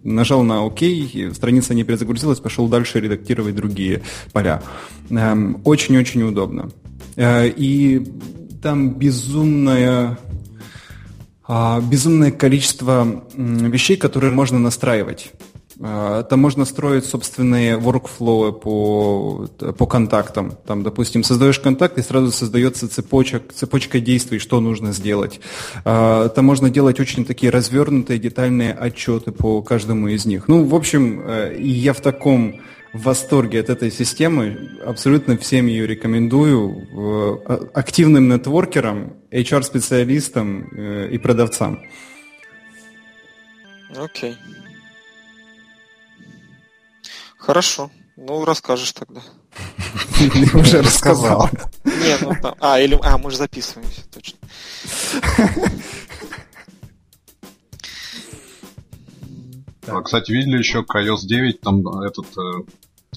[0.06, 0.80] нажал на ОК,
[1.34, 4.64] страница не перезагрузилась, пошел дальше редактировать другие поля.
[5.10, 6.72] Эм, очень-очень удобно.
[7.18, 8.10] Э, и
[8.64, 10.18] там безумное,
[11.46, 15.34] а, безумное количество вещей, которые можно настраивать.
[15.82, 20.58] А, там можно строить собственные workflow по, по контактам.
[20.66, 25.40] Там, допустим, создаешь контакт, и сразу создается цепочек, цепочка действий, что нужно сделать.
[25.84, 30.48] А, там можно делать очень такие развернутые, детальные отчеты по каждому из них.
[30.48, 32.62] Ну, в общем, э, я в таком
[32.94, 34.80] восторге от этой системы.
[34.86, 37.42] Абсолютно всем ее рекомендую.
[37.46, 41.82] А, активным нетворкерам, HR-специалистам э, и продавцам.
[43.98, 44.32] Окей.
[44.32, 44.55] Okay.
[47.45, 47.91] Хорошо.
[48.17, 49.21] Ну, расскажешь тогда.
[50.53, 51.49] Уже рассказал.
[51.84, 52.55] Не, ну там...
[52.60, 52.97] А, или...
[53.03, 54.39] А, мы же записываемся, точно.
[59.88, 62.63] А, кстати, видели еще к iOS 9 там этот э,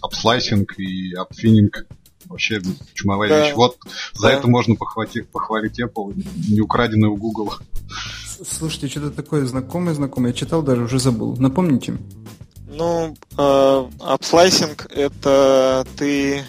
[0.02, 1.87] app slicing и app thinning
[2.26, 2.60] вообще
[2.92, 3.40] чумовая да.
[3.40, 3.54] вещь.
[3.54, 3.90] Вот да.
[4.14, 6.12] за это можно похвалить, похвалить Apple,
[6.50, 7.54] не украденный у Google.
[8.46, 10.32] Слушайте, что-то такое знакомое, знакомое.
[10.32, 11.36] Я читал, даже уже забыл.
[11.38, 11.96] Напомните.
[12.68, 16.44] Ну, э, app slicing это ты...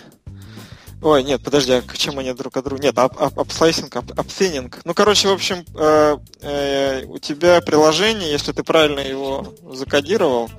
[1.01, 2.83] Ой, нет, подожди, а к чему они друг от друга?
[2.83, 4.81] Нет, app, app, app slicing, app, app thinning.
[4.83, 10.49] Ну, короче, в общем, э, э, у тебя приложение, если ты правильно его закодировал,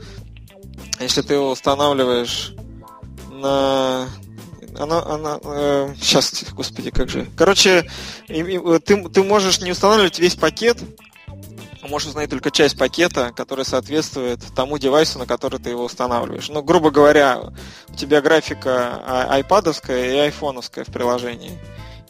[0.99, 2.55] Если ты его устанавливаешь
[3.31, 4.09] на
[4.79, 7.27] она, она, э, сейчас, господи, как же.
[7.37, 7.91] Короче,
[8.29, 10.79] ты, ты можешь не устанавливать весь пакет,
[11.89, 16.49] можешь узнать только часть пакета, которая соответствует тому девайсу, на который ты его устанавливаешь.
[16.49, 17.41] Ну, грубо говоря,
[17.89, 21.59] у тебя графика айпадовская и айфоновская в приложении.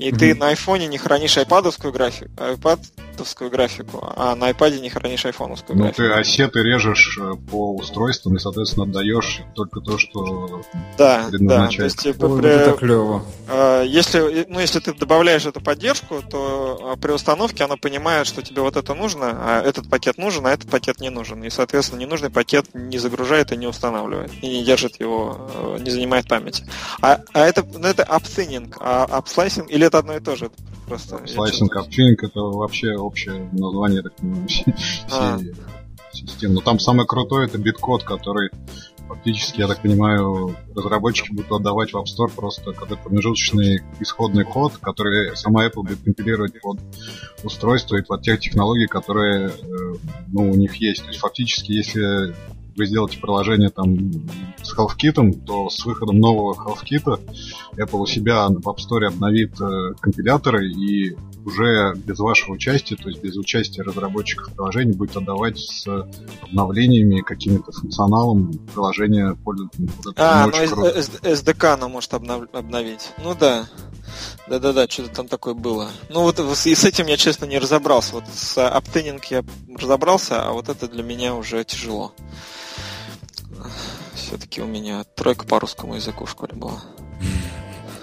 [0.01, 0.19] И mm-hmm.
[0.19, 5.77] ты на айфоне не хранишь айпадовскую графику, айпадовскую графику, а на айпаде не хранишь айфоновскую
[5.77, 6.03] ну, графику.
[6.03, 10.63] Ну, ты осеты режешь э, по устройствам и, соответственно, отдаешь только то, что
[10.97, 11.69] Да, да.
[11.69, 12.49] То есть, Ой, при...
[12.49, 13.23] это клево.
[13.47, 18.41] Э, если, ну, если ты добавляешь эту поддержку, то э, при установке она понимает, что
[18.41, 21.45] тебе вот это нужно, а этот пакет нужен, а этот пакет не нужен.
[21.45, 24.33] И, соответственно, ненужный пакет не загружает и не устанавливает.
[24.41, 26.65] И не держит его, не занимает памяти.
[27.03, 30.37] А, а это, ну, это app thinning, а app slicing или это одно и то
[30.37, 30.51] же?
[30.87, 34.49] Просто Slicing, app thinning это вообще общее название, так понимаю,
[35.13, 35.39] а.
[36.13, 36.55] системы.
[36.55, 38.51] Но там самое крутое это биткод, который
[39.09, 44.75] фактически, я так понимаю, разработчики будут отдавать в App Store просто когда промежуточный исходный код,
[44.81, 46.79] который сама Apple будет компилировать под
[47.43, 49.53] устройство и под тех технологий, которые э,
[50.29, 51.03] ну, у них есть.
[51.03, 52.35] То есть фактически, если
[52.77, 53.97] вы сделаете приложение там
[54.63, 57.21] с HealthKit, то с выходом нового HealthKit
[57.77, 63.09] Apple у себя в App Store обновит э, компиляторы и уже без вашего участия, то
[63.09, 65.87] есть без участия разработчиков приложений, будет отдавать с
[66.43, 69.91] обновлениями, какими-то функционалом приложения пользователям.
[70.17, 72.45] А, ну SDK оно может обнов...
[72.53, 73.13] обновить.
[73.23, 73.67] Ну да.
[74.49, 75.91] Да-да-да, что-то там такое было.
[76.09, 78.15] Ну вот и с этим я, честно, не разобрался.
[78.15, 79.45] Вот с Aptaining я
[79.77, 82.13] разобрался, а вот это для меня уже тяжело.
[84.15, 86.81] Все-таки у меня тройка по русскому языку в школе была.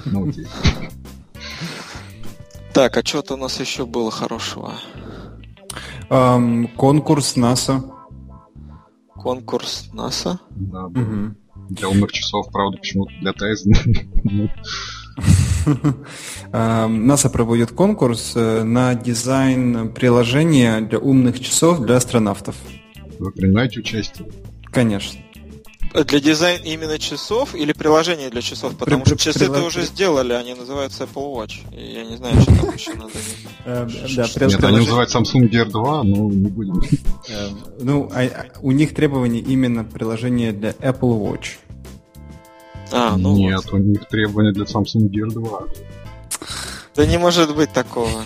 [0.05, 0.31] Ну,
[2.73, 4.73] так, а что-то у нас еще было хорошего?
[6.09, 7.83] Um, конкурс НАСА.
[9.15, 10.39] Конкурс НАСА?
[10.51, 11.35] Да, угу.
[11.69, 14.51] Для умных часов, правда, почему-то для Тайзен.
[16.51, 22.56] НАСА проводит конкурс э, на дизайн приложения для умных часов для астронавтов.
[23.19, 24.27] Вы принимаете участие?
[24.71, 25.19] Конечно.
[25.93, 28.75] Для дизайна именно часов или приложения для часов?
[28.77, 31.62] Потому при, что часы это уже сделали, они называются Apple Watch.
[31.75, 33.12] И я не знаю, что там еще надо.
[33.65, 36.82] Э, Нет, они называются Samsung Gear 2, но не будем.
[37.30, 37.49] Э,
[37.80, 41.58] ну, а, а, у них требования именно приложения для Apple Watch.
[42.91, 43.73] А, ну Нет, вот.
[43.73, 45.60] у них требования для Samsung Gear 2.
[46.95, 48.26] Да не может быть такого.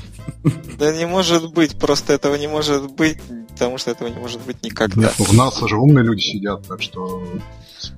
[0.77, 3.17] Да не может быть, просто этого не может быть,
[3.49, 5.01] потому что этого не может быть никогда.
[5.01, 7.23] Нет, ну, в нас же умные люди сидят, так что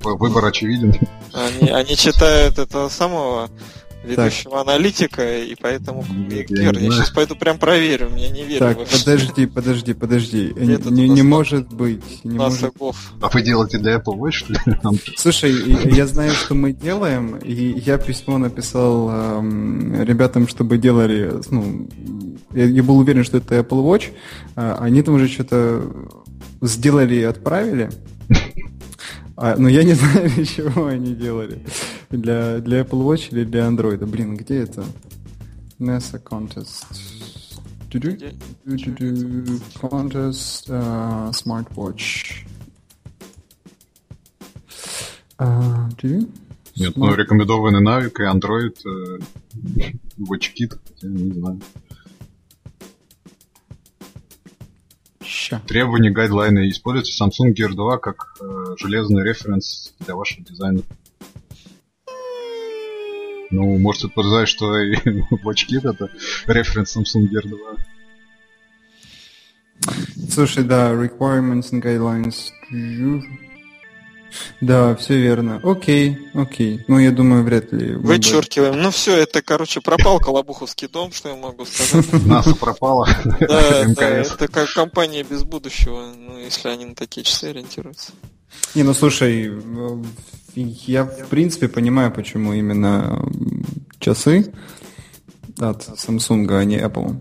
[0.04, 0.96] выбор очевиден.
[1.34, 3.50] Они, они читают этого самого
[4.04, 4.68] ведущего так.
[4.68, 8.60] аналитика, и поэтому я, я, я сейчас пойду прям проверю, мне не верю.
[8.60, 9.00] Так, вообще.
[9.00, 10.54] подожди, подожди, подожди.
[10.56, 12.24] Не, не, не может быть.
[12.24, 12.74] Не может...
[13.22, 14.60] А вы делаете для Apple Watch, что ли?
[15.18, 15.54] Слушай,
[15.92, 21.88] я знаю, что мы делаем, и я письмо написал эм, ребятам, чтобы делали, ну,
[22.54, 24.12] я, я был уверен, что это Apple Watch,
[24.56, 25.84] а они там уже что-то
[26.62, 27.90] сделали и отправили.
[29.36, 31.64] А, ну, я не знаю, для чего они делали.
[32.10, 34.06] Для, для Apple Watch или для Android.
[34.06, 34.86] Блин, где это?
[35.80, 36.86] NASA Contest.
[39.82, 42.46] Contest uh, Smartwatch.
[45.38, 46.28] Uh,
[46.76, 49.20] Нет, ну рекомендованы Navic и Android э,
[50.20, 51.60] WatchKit, не знаю.
[55.54, 55.62] Ща.
[55.68, 56.70] Требования, гайдлайны.
[56.70, 60.82] Используйте Samsung Gear 2 как э, железный референс для вашего дизайна.
[63.52, 64.96] Ну, может это подразумевает, что и
[65.46, 66.10] WatchKit это
[66.48, 67.60] референс Samsung Gear 2.
[70.30, 72.52] Слушай, да, requirements and guidelines.
[74.62, 75.60] Да, все верно.
[75.64, 76.84] Окей, окей.
[76.88, 77.96] Ну, я думаю, вряд ли.
[77.96, 78.82] Вычеркиваем.
[78.82, 82.12] Ну все, это, короче, пропал Колобуховский дом, что я могу сказать.
[82.26, 83.08] НАСА пропала.
[83.40, 88.12] Да, да, это как компания без будущего, ну, если они на такие часы ориентируются.
[88.76, 89.52] Не, ну слушай,
[90.56, 93.24] я в принципе понимаю, почему именно
[94.00, 94.54] часы
[95.60, 97.16] от Samsung, а не Apple.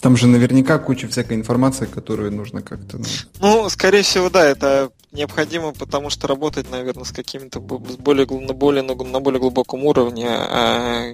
[0.00, 2.98] Там же наверняка куча всякой информации, которую нужно как-то...
[2.98, 3.04] Ну,
[3.40, 8.82] ну скорее всего, да, это необходимо, потому что работать, наверное, с какими-то более, на, более,
[8.82, 11.12] на более глубоком уровне, а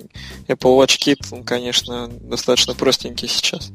[0.48, 3.70] Apple Watch Kit, он, конечно, достаточно простенький сейчас.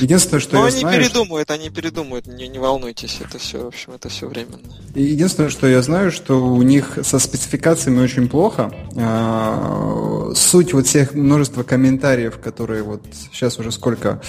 [0.00, 1.02] Единственное, что Но я они знаю...
[1.02, 4.60] передумают, они передумают, не, не волнуйтесь, это все, в общем, это все временно.
[4.94, 10.86] Единственное, что я знаю, что у них со спецификациями очень плохо, а, с суть вот
[10.86, 14.20] всех множества комментариев, которые вот сейчас уже сколько,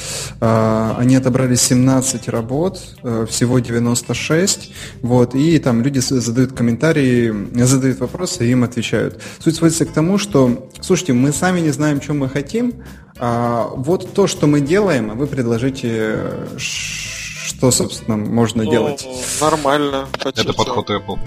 [0.41, 4.71] э, они отобрали 17 работ, э, всего 96,
[5.01, 9.21] вот, и там люди задают комментарии, задают вопросы, и им отвечают.
[9.39, 12.73] Суть сводится к тому, что, слушайте, мы сами не знаем, что мы хотим,
[13.17, 16.19] а вот то, что мы делаем, а вы предложите,
[16.57, 19.07] что, собственно, можно ну, делать.
[19.39, 20.07] Нормально.
[20.23, 21.19] Это подход Apple.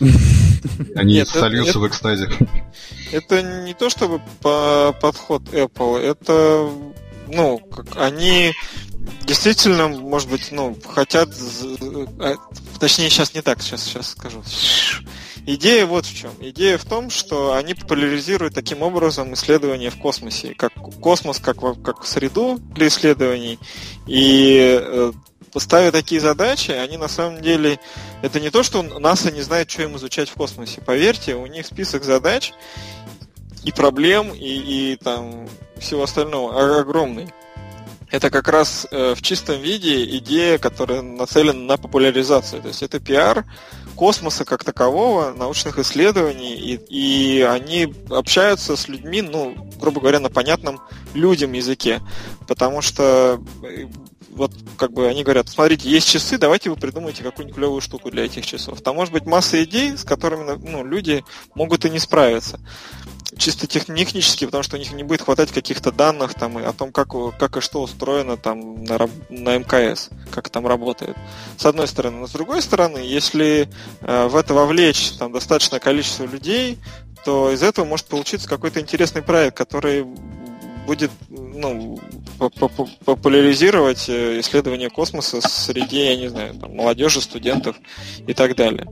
[0.96, 2.28] Они Нет, сольются это, в экстазе.
[3.12, 6.68] Это не то чтобы по подход Apple, это
[7.28, 8.52] ну, как они
[9.24, 11.30] действительно, может быть, ну, хотят,
[12.20, 12.34] а,
[12.78, 14.42] точнее, сейчас не так, сейчас, сейчас скажу.
[15.48, 16.32] Идея вот в чем.
[16.40, 22.04] Идея в том, что они популяризируют таким образом исследования в космосе, как космос как, как
[22.04, 23.60] среду для исследований,
[24.08, 25.12] и э,
[25.56, 27.78] ставя такие задачи, они на самом деле...
[28.22, 30.80] Это не то, что НАСА не знает, что им изучать в космосе.
[30.80, 32.52] Поверьте, у них список задач
[33.62, 35.48] и проблем, и, и там
[35.78, 37.32] всего остального огромный.
[38.10, 42.62] Это как раз э, в чистом виде идея, которая нацелена на популяризацию.
[42.62, 43.44] То есть это пиар
[43.96, 50.28] космоса как такового, научных исследований, и, и они общаются с людьми, ну, грубо говоря, на
[50.28, 50.80] понятном
[51.14, 52.00] людям языке.
[52.46, 53.86] Потому что э,
[54.30, 58.26] вот как бы они говорят, смотрите, есть часы, давайте вы придумайте какую-нибудь клевую штуку для
[58.26, 58.82] этих часов.
[58.82, 62.60] Там может быть масса идей, с которыми ну, люди могут и не справиться.
[63.36, 67.08] Чисто технически, потому что у них не будет хватать каких-то данных там, о том, как,
[67.38, 71.16] как и что устроено там на, на МКС, как там работает.
[71.58, 72.18] С одной стороны.
[72.18, 73.68] Но с другой стороны, если
[74.00, 76.78] э, в это вовлечь там, достаточное количество людей,
[77.24, 80.06] то из этого может получиться какой-то интересный проект, который
[80.86, 81.98] будет ну,
[83.04, 87.76] популяризировать э, исследование космоса среди, я не знаю, там, молодежи, студентов
[88.26, 88.86] и так далее.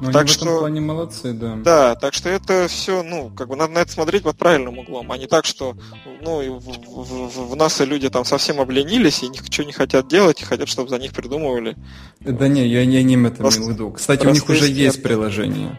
[0.00, 1.56] Ну, так в что, этом плане молодцы, да.
[1.56, 5.10] Да, так что это все, ну, как бы надо на это смотреть под правильным углом,
[5.12, 5.76] а не так, что,
[6.22, 10.44] ну, в, в, в НАСА люди там совсем обленились и ничего не хотят делать, и
[10.44, 11.76] хотят, чтобы за них придумывали.
[12.20, 13.90] Да не, я, я не это имел в виду.
[13.90, 15.78] Кстати, у них уже есть приложение.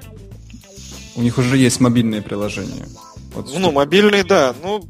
[1.16, 2.88] У них уже есть мобильные приложения.
[3.34, 3.72] Вот ну, что...
[3.72, 4.54] мобильные, да.
[4.64, 4.84] Ну,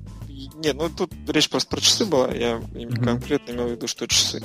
[0.61, 3.03] нет, ну тут речь просто про часы была, я mm-hmm.
[3.03, 4.43] конкретно имел в виду, что часы.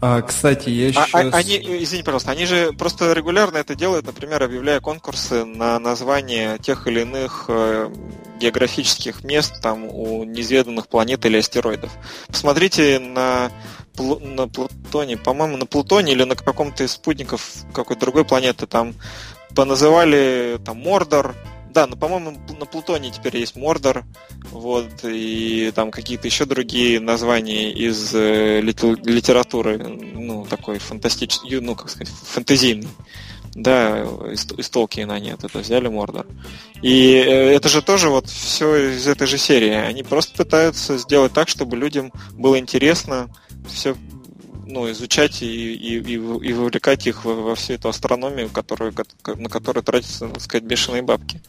[0.00, 1.00] А, кстати, я еще...
[1.00, 5.78] А, а, они, извини, пожалуйста, они же просто регулярно это делают, например, объявляя конкурсы на
[5.78, 7.92] название тех или иных э,
[8.40, 11.92] географических мест там у неизведанных планет или астероидов.
[12.28, 13.50] Посмотрите на
[13.96, 18.94] на Плутоне, по-моему, на Плутоне или на каком-то из спутников какой-то другой планеты там
[19.54, 21.36] поназывали там Мордор,
[21.74, 24.04] да, ну, по-моему, на Плутоне теперь есть Мордор,
[24.50, 31.90] вот, и там какие-то еще другие названия из э, литературы, ну, такой фантастический, ну, как
[31.90, 32.88] сказать, фэнтезийный.
[33.54, 34.02] Да,
[34.32, 36.26] из, из Толкина они это взяли Мордор.
[36.82, 39.70] И э, это же тоже вот все из этой же серии.
[39.70, 43.28] Они просто пытаются сделать так, чтобы людям было интересно
[43.68, 43.96] все
[44.66, 48.92] ну, изучать и, и, и, и вовлекать их во, во всю эту астрономию, которую,
[49.36, 51.40] на которую тратятся, так сказать, бешеные бабки.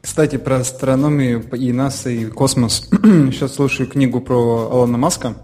[0.00, 2.88] Кстати, про астрономию и НАСА, и космос.
[3.02, 5.36] Сейчас слушаю книгу про Алана Маска.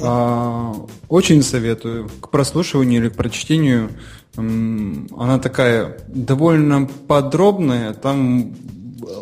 [0.00, 0.74] А,
[1.08, 3.90] очень советую к прослушиванию или к прочтению.
[4.36, 7.92] Она такая довольно подробная.
[7.94, 8.54] Там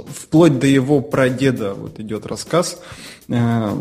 [0.08, 2.80] вплоть до его прадеда вот идет рассказ.
[3.28, 3.72] Э,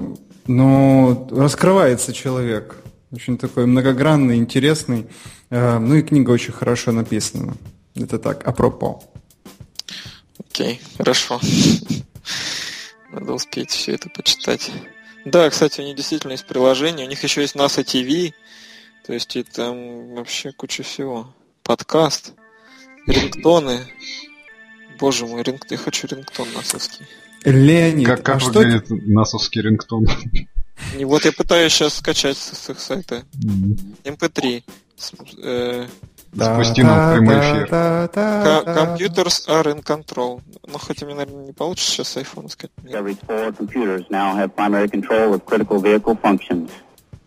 [0.47, 2.77] но раскрывается человек.
[3.11, 5.07] Очень такой многогранный, интересный.
[5.49, 7.55] Э, ну и книга очень хорошо написана.
[7.95, 9.03] Это так, апропо.
[10.39, 11.39] Окей, хорошо.
[13.11, 14.71] Надо успеть все это почитать.
[15.23, 17.05] Да, кстати, у них действительно есть приложение.
[17.05, 18.33] У них еще есть NASA TV.
[19.05, 21.33] То есть и там вообще куча всего.
[21.63, 22.33] Подкаст,
[23.07, 23.79] рингтоны.
[24.99, 25.65] Боже мой, ринг...
[25.69, 27.05] я хочу рингтон насовский.
[27.43, 28.95] Леонид, как, как а выглядит что...
[28.95, 30.07] насовский рингтон?
[30.97, 33.23] И вот я пытаюсь сейчас скачать с их сайта.
[34.03, 34.63] MP3.
[35.43, 35.87] Э,
[36.33, 37.67] Спусти нам прямой эфир.
[38.65, 40.41] Computers are in control.
[40.67, 42.71] Ну, хотя мне, наверное, не получится сейчас с iPhone сказать.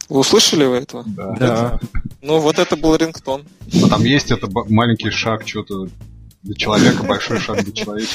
[0.08, 1.04] Вы услышали вы этого?
[1.06, 1.32] Да.
[1.38, 1.80] да.
[2.22, 3.46] Ну, вот это был рингтон.
[3.84, 5.88] А там есть это маленький шаг, что-то
[6.42, 8.10] для человека, большой шаг для человека.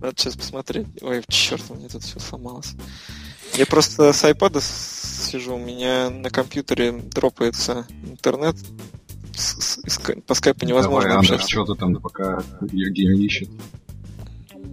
[0.00, 0.86] Надо сейчас посмотреть.
[1.02, 2.72] Ой, черт, у меня тут все сломалось.
[3.54, 8.56] Я просто с iPad сижу, у меня на компьютере дропается интернет.
[9.34, 11.48] С, с, по скайпу невозможно Давай, общаться.
[11.48, 12.42] что-то там, пока
[12.72, 13.50] Евгений ищет.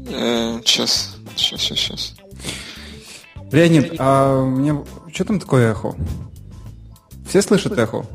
[0.07, 2.15] Э, сейчас, сейчас, сейчас, сейчас.
[3.51, 4.83] Леонид, а у меня...
[5.13, 5.95] Что там такое эхо?
[7.27, 8.05] Все слышат эхо?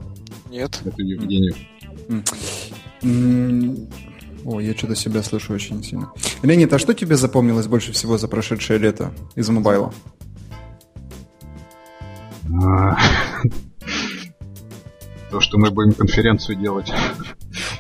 [0.51, 0.81] Нет.
[0.85, 1.55] Это Евгений.
[4.45, 6.11] О, я что-то себя слышу очень сильно.
[6.43, 9.93] Леонид, а что тебе запомнилось больше всего за прошедшее лето из мобайла?
[12.63, 12.97] А,
[15.31, 16.91] то, что мы будем конференцию делать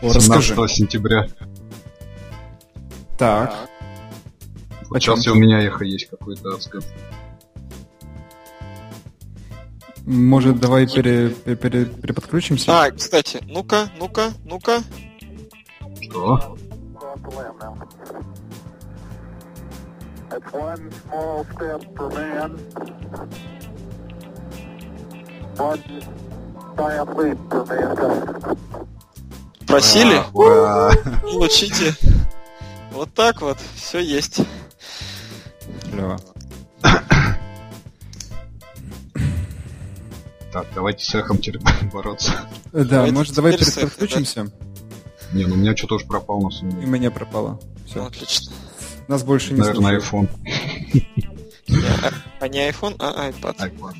[0.03, 0.75] О, 17 расскажи.
[0.75, 1.29] сентября.
[3.16, 3.69] Так.
[4.91, 6.83] Вот сейчас у меня эхо есть какой-то адское.
[10.05, 12.85] Может, давай пере, пере, переподключимся?
[12.85, 14.83] А, кстати, ну-ка, ну-ка, ну-ка.
[16.01, 16.57] Что?
[29.67, 30.23] Просили?
[30.33, 30.93] Ура!
[31.23, 31.95] Получите.
[32.93, 34.41] Вот так вот, все есть.
[35.91, 36.19] Клево.
[40.53, 41.39] Так, давайте с эхом
[41.93, 42.33] бороться.
[42.73, 44.45] Да, давайте может, давай переключимся?
[44.45, 44.51] Да?
[45.33, 46.85] Не, ну у меня что-то уже пропало на самом деле.
[46.85, 47.61] И меня пропало.
[47.87, 48.05] Все.
[48.05, 48.53] Отлично.
[49.09, 50.29] Нас больше не Наверное, iPhone.
[52.41, 53.57] А не iPhone, а iPad.
[53.59, 53.95] iPad.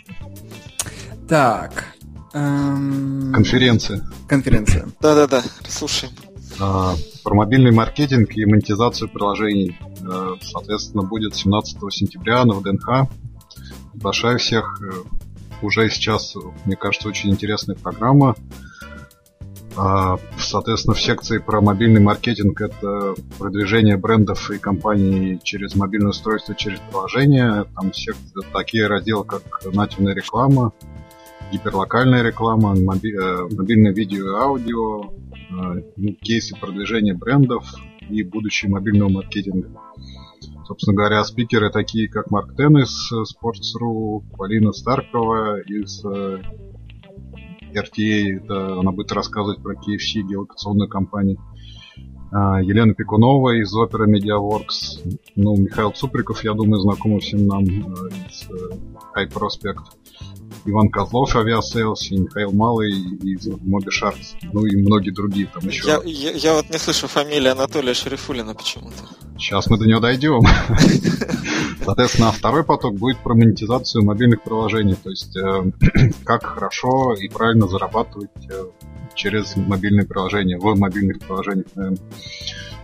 [1.29, 1.85] Так.
[2.33, 3.33] Эм...
[3.35, 4.03] Конференция.
[4.27, 4.87] Конференция.
[5.01, 6.13] Да-да-да, слушаем.
[6.59, 9.79] А, про мобильный маркетинг и монетизацию приложений.
[10.03, 13.11] А, соответственно, будет 17 сентября на ВДНХ.
[13.93, 14.81] Приглашаю всех.
[14.83, 14.93] Э,
[15.61, 18.35] уже сейчас, мне кажется, очень интересная программа.
[19.77, 26.55] А, соответственно, в секции про мобильный маркетинг это продвижение брендов и компаний через мобильное устройство,
[26.55, 27.65] через приложение.
[27.77, 30.73] Там секции, такие разделы, как нативная реклама,
[31.53, 37.65] гиперлокальная реклама, моби, э, мобильное видео и аудио, э, ну, кейсы продвижения брендов
[38.09, 39.71] и будущее мобильного маркетинга.
[40.67, 46.43] Собственно говоря, спикеры такие, как Марк Теннис, Sports.ru, Полина Старкова из э,
[47.73, 51.39] RTA, это она будет рассказывать про KFC, геолокационную компанию.
[52.31, 58.49] А, Елена Пекунова из Opera Mediaworks, ну, Михаил Цуприков, я думаю, знакомый всем нам из
[59.17, 59.98] High Prospect.
[60.65, 65.87] Иван Козлов, Aviasales, и Михаил Малый из MobiSharks, ну и многие другие там еще.
[65.87, 69.28] Я, я, я вот не слышу фамилии Анатолия Шарифулина почему-то.
[69.39, 70.43] Сейчас мы до него дойдем.
[71.85, 75.71] Соответственно, второй поток будет про монетизацию мобильных приложений, то есть э,
[76.25, 78.65] как хорошо и правильно зарабатывать э,
[79.15, 82.01] через мобильные приложения, в мобильных приложениях, наверное.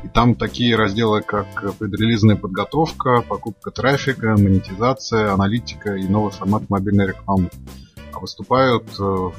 [0.04, 7.08] И там такие разделы, как предрелизная подготовка, покупка трафика, монетизация, аналитика и новый формат мобильной
[7.08, 7.50] рекламы.
[8.12, 9.30] А выступают э,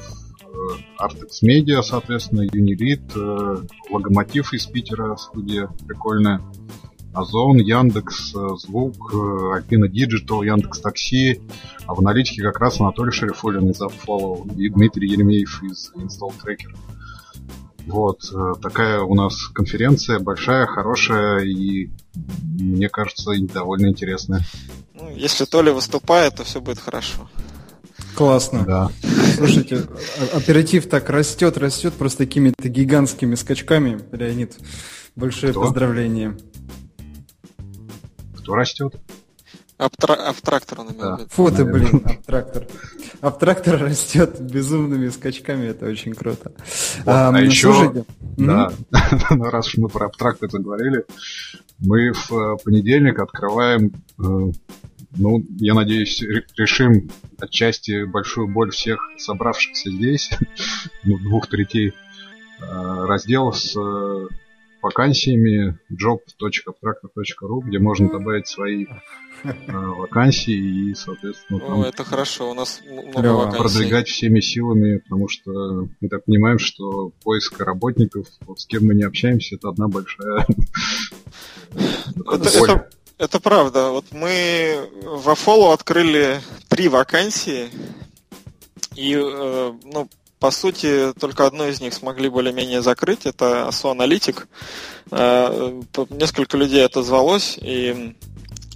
[1.00, 6.42] Artex Media, соответственно, Unilead, э, Логомотив из Питера, студия прикольная,
[7.16, 9.14] Озон, Яндекс, э, Звук,
[9.54, 11.40] Альпина Digital, Яндекс Такси,
[11.86, 16.76] а в аналитике как раз Анатолий Шерифулин из AppFollow и Дмитрий Еремеев из Install Tracker.
[17.86, 21.88] Вот, э, такая у нас конференция большая, хорошая и,
[22.58, 24.42] мне кажется, довольно интересная.
[24.92, 27.28] Ну, если Толя выступает, то все будет хорошо.
[28.14, 28.64] Классно.
[28.66, 28.90] Да.
[29.36, 29.86] Слушайте,
[30.34, 34.00] оператив так растет, растет просто какими-то гигантскими скачками.
[34.12, 34.56] Леонид,
[35.14, 35.62] большое Кто?
[35.62, 36.36] поздравление.
[38.46, 38.94] Кто растет?
[39.76, 40.12] Абтра...
[40.14, 41.26] Абтрактор он имел да.
[41.30, 42.64] Фу ты, блин, абтрактор.
[43.20, 46.52] Абтрактор растет безумными скачками, это очень круто.
[46.98, 48.04] Вот, а, а еще, слушайте,
[48.36, 48.72] да,
[49.30, 51.04] ну раз уж мы про абтрактор заговорили,
[51.80, 54.52] мы в э, понедельник открываем, э,
[55.16, 56.22] ну, я надеюсь,
[56.56, 60.30] решим отчасти большую боль всех собравшихся здесь,
[61.02, 61.94] ну, двух третей,
[62.60, 63.76] э, раздел с
[64.86, 68.86] вакансиями job.abtractor.ru, где можно добавить свои
[69.44, 73.58] э, вакансии и, соответственно, там это хорошо, у нас много вакансий.
[73.58, 78.94] продвигать всеми силами, потому что мы так понимаем, что поиск работников, вот с кем мы
[78.94, 80.46] не общаемся, это одна большая
[82.32, 83.90] это, это, это правда.
[83.90, 87.68] Вот мы в Афолу открыли три вакансии,
[88.94, 90.08] и э, ну,
[90.38, 93.24] по сути, только одну из них смогли более-менее закрыть.
[93.24, 94.48] Это ASO Аналитик.
[95.10, 98.14] Э, несколько людей это звалось, и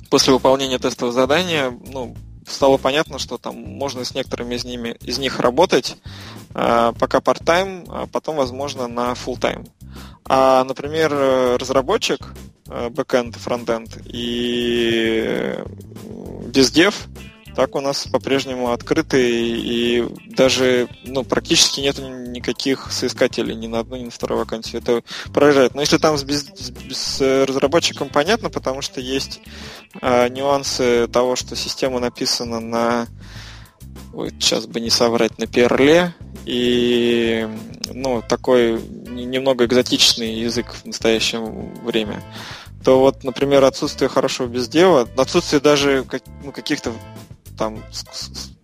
[0.08, 5.18] после выполнения тестового задания ну, стало понятно, что там можно с некоторыми из, ними, из
[5.18, 5.96] них работать,
[6.54, 9.68] э, пока part-time, а потом, возможно, на full-time.
[10.24, 11.12] А, например,
[11.60, 12.20] разработчик,
[12.68, 15.58] э, backend, frontend и
[16.46, 17.06] бездев–
[17.54, 23.96] так у нас по-прежнему открытый и даже ну, практически нет никаких соискателей ни на одну,
[23.96, 24.80] ни на вторую вакансию.
[24.82, 25.74] Это поражает.
[25.74, 26.50] Но если там с, без,
[26.90, 29.40] с разработчиком понятно, потому что есть
[30.00, 33.06] э, нюансы того, что система написана на
[34.12, 37.48] Ой, сейчас бы не соврать, на перле, и
[37.92, 41.40] ну, такой немного экзотичный язык в настоящее
[41.84, 42.22] время.
[42.84, 46.04] то вот, например, отсутствие хорошего бездева, отсутствие даже
[46.42, 46.92] ну, каких-то
[47.60, 47.78] там,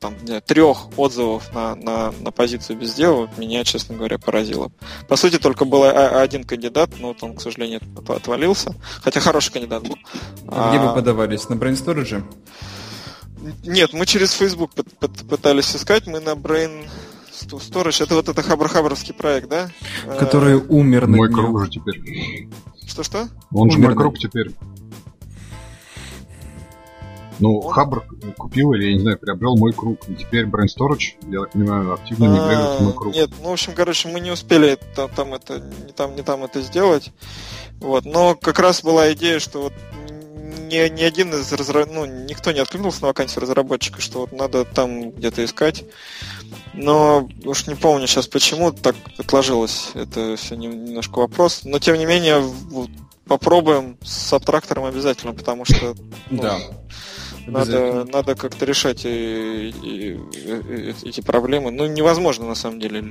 [0.01, 0.15] там
[0.47, 4.73] трех отзывов на, на, на позицию бездела меня, честно говоря, поразило.
[5.07, 8.75] По сути, только был один кандидат, но вот он, к сожалению, отвалился.
[9.03, 9.99] Хотя хороший кандидат был.
[10.49, 10.89] А где а...
[10.89, 11.47] вы подавались?
[11.51, 12.25] На Brainstorage?
[13.65, 16.89] Нет, мы через Facebook пытались искать, мы на Brain
[17.43, 19.69] Storage, это вот это хабр-хабровский проект, да?
[20.19, 22.49] Который умер на Мой круг уже теперь.
[22.87, 23.29] Что-что?
[23.53, 24.55] Он же мой круг теперь.
[27.39, 27.73] Ну, Он...
[27.73, 28.05] Хабр
[28.37, 30.01] купил или, я не знаю, приобрел мой круг.
[30.09, 33.15] И теперь Brain Storage, я так понимаю, активно мигрирует в мой круг.
[33.15, 36.45] Нет, ну, в общем, короче, мы не успели там, там это, не там, не там
[36.45, 37.13] это сделать.
[37.81, 38.05] Вот.
[38.05, 39.73] Но как раз была идея, что вот
[40.67, 41.87] ни, ни один из разра...
[41.87, 45.85] ну, никто не откликнулся на вакансию разработчика, что вот надо там где-то искать.
[46.75, 49.91] Но уж не помню сейчас почему так отложилось.
[49.95, 51.63] Это все немножко вопрос.
[51.65, 52.43] Но тем не менее,
[53.27, 55.95] попробуем с абтрактором обязательно, потому что
[56.31, 56.59] ну, да.
[57.47, 61.71] Надо, надо как-то решать и, и, и, эти проблемы.
[61.71, 63.03] Ну, невозможно, на самом деле.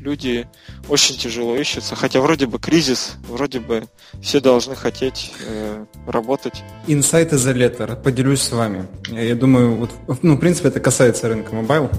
[0.00, 0.48] Люди
[0.88, 1.94] очень тяжело ищутся.
[1.94, 3.84] Хотя вроде бы кризис, вроде бы
[4.20, 6.62] все должны хотеть э, работать.
[6.86, 7.98] Инсайты за лето.
[8.02, 8.86] Поделюсь с вами.
[9.10, 9.90] Я думаю, вот,
[10.22, 11.90] ну, в принципе, это касается рынка mobile.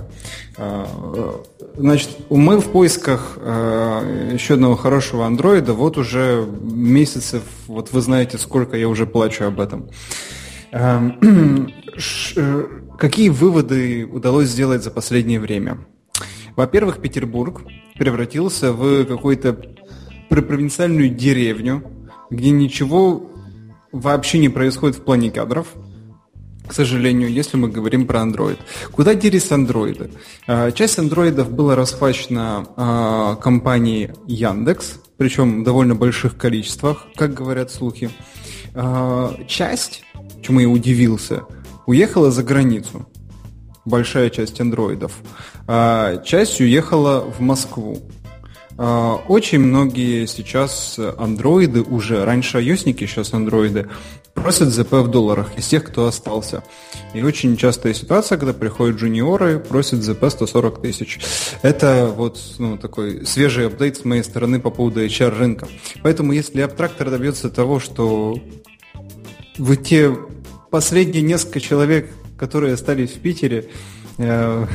[0.57, 1.41] А,
[1.77, 8.37] значит, мы в поисках э, еще одного хорошего андроида вот уже месяцев, вот вы знаете,
[8.37, 9.89] сколько я уже плачу об этом.
[10.71, 11.73] Эм,
[12.35, 12.63] э,
[12.97, 15.79] какие выводы удалось сделать за последнее время?
[16.55, 17.61] Во-первых, Петербург
[17.95, 19.59] превратился в какую-то
[20.29, 21.83] провинциальную деревню,
[22.29, 23.31] где ничего
[23.91, 25.67] вообще не происходит в плане кадров,
[26.67, 28.59] к сожалению, если мы говорим про Android.
[28.91, 30.11] Куда делись андроиды?
[30.45, 37.71] Э, часть андроидов была расхвачена э, компанией Яндекс, причем в довольно больших количествах, как говорят
[37.71, 38.09] слухи.
[39.47, 40.03] Часть
[40.41, 41.43] чему я удивился,
[41.85, 43.07] уехала за границу.
[43.85, 45.13] Большая часть андроидов.
[45.67, 47.99] А часть уехала в Москву.
[48.77, 53.89] А, очень многие сейчас андроиды уже, раньше айосники, сейчас андроиды,
[54.33, 56.63] просят ЗП в долларах из тех, кто остался.
[57.13, 61.19] И очень частая ситуация, когда приходят джуниоры, просят ЗП 140 тысяч.
[61.61, 65.67] Это вот ну, такой свежий апдейт с моей стороны по поводу HR рынка.
[66.01, 68.39] Поэтому если абтрактор добьется того, что
[69.59, 70.15] вы те
[70.71, 73.69] последние несколько человек, которые остались в Питере
[74.17, 74.65] э,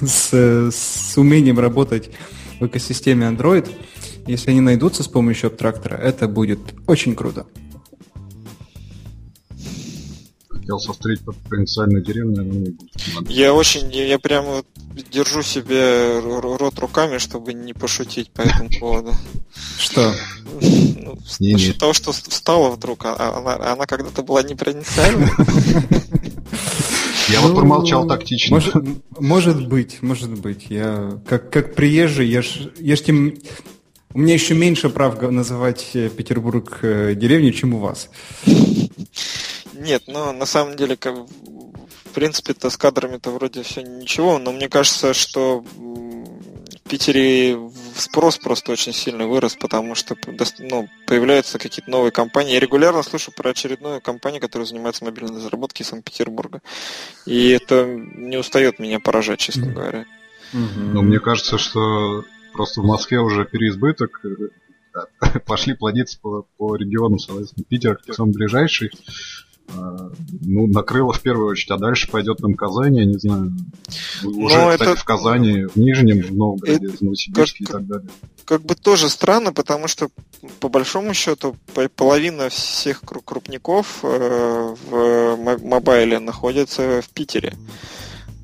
[0.00, 0.32] с,
[0.72, 2.10] с умением работать
[2.58, 3.68] в экосистеме Android,
[4.26, 7.46] если они найдутся с помощью абтрактора, это будет очень круто.
[10.70, 13.28] Хотел сострить под провинциальную деревню, но не будет.
[13.28, 14.62] Я очень, я, я прямо
[15.10, 19.12] держу себе рот руками, чтобы не пошутить по этому поводу.
[19.78, 20.14] Что?
[20.60, 25.28] Ну, насчет того, что встала вдруг, а, а она, она когда-то была непроницаемой.
[27.28, 28.54] Я вот промолчал тактично.
[28.54, 28.74] Может,
[29.18, 30.66] может быть, может быть.
[30.68, 33.34] Я как, как приезжий, я ж, я ж тем...
[34.14, 38.08] У меня еще меньше прав называть э, Петербург э, деревней, чем у вас.
[39.72, 44.68] Нет, но на самом деле, как, в принципе-то с кадрами-то вроде все ничего, но мне
[44.68, 47.56] кажется, что в Питере
[47.94, 50.16] спрос просто очень сильно вырос, потому что
[50.58, 52.54] ну, появляются какие-то новые компании.
[52.54, 56.62] Я регулярно слышу про очередную компанию, которая занимается мобильной разработкой из Санкт-Петербурга.
[57.26, 59.72] И это не устает меня поражать, честно mm-hmm.
[59.72, 60.04] говоря.
[60.52, 60.90] Mm-hmm.
[60.94, 64.20] Ну, мне кажется, что просто в Москве уже переизбыток.
[65.46, 68.90] Пошли плодиться по, по регионам, соответственно, Питер, самый ближайший.
[69.76, 70.10] А,
[70.42, 73.52] ну, накрыло в первую очередь, а дальше пойдет там Казань, я не знаю.
[74.24, 74.96] Уже, Но кстати, это...
[74.96, 76.96] в Казани, в Нижнем, в Новгороде, это...
[76.96, 77.68] в Новосибирске как...
[77.68, 78.08] и так далее.
[78.44, 80.08] Как бы тоже странно, потому что
[80.58, 81.56] по большому счету
[81.96, 87.54] половина всех крупников э, в мобайле находится в Питере.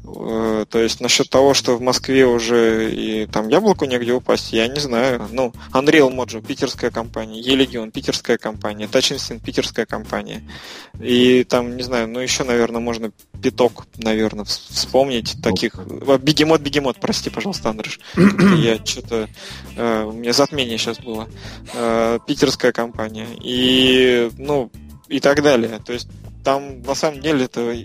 [0.07, 4.68] Э, то есть насчет того, что в Москве уже и там яблоку негде упасть, я
[4.68, 5.28] не знаю.
[5.32, 10.42] Ну, Unreal Mojo, питерская компания, E-Legion, питерская компания, Touch Instinct, питерская компания.
[11.00, 13.11] И там, не знаю, ну еще, наверное, можно
[13.42, 15.74] пяток, наверное, вспомнить таких.
[15.76, 17.98] Бегемот, бегемот, прости, пожалуйста, Андрюш.
[18.16, 19.28] Я что-то...
[19.76, 21.28] Э, у меня затмение сейчас было.
[21.74, 23.28] Э, питерская компания.
[23.42, 24.70] И, ну,
[25.09, 25.80] и так далее.
[25.84, 26.09] То есть
[26.47, 27.76] там на самом деле это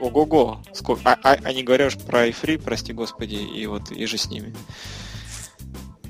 [0.00, 0.62] ого-го.
[0.72, 1.02] Сколько...
[1.04, 4.30] А, а, а не говоря уж про iFree, прости господи, и вот и же с
[4.30, 4.54] ними.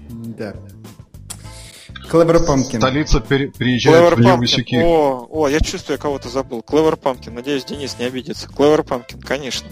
[0.09, 0.55] Да.
[2.09, 2.77] Clever Pumpkin.
[2.77, 4.85] Столица пере- приезжает Clever в Pumpkin.
[4.85, 6.61] О, о, я чувствую, я кого-то забыл.
[6.61, 7.33] Clever Pumpkin.
[7.33, 8.47] Надеюсь, Денис не обидится.
[8.47, 9.69] Clever Pumpkin, конечно.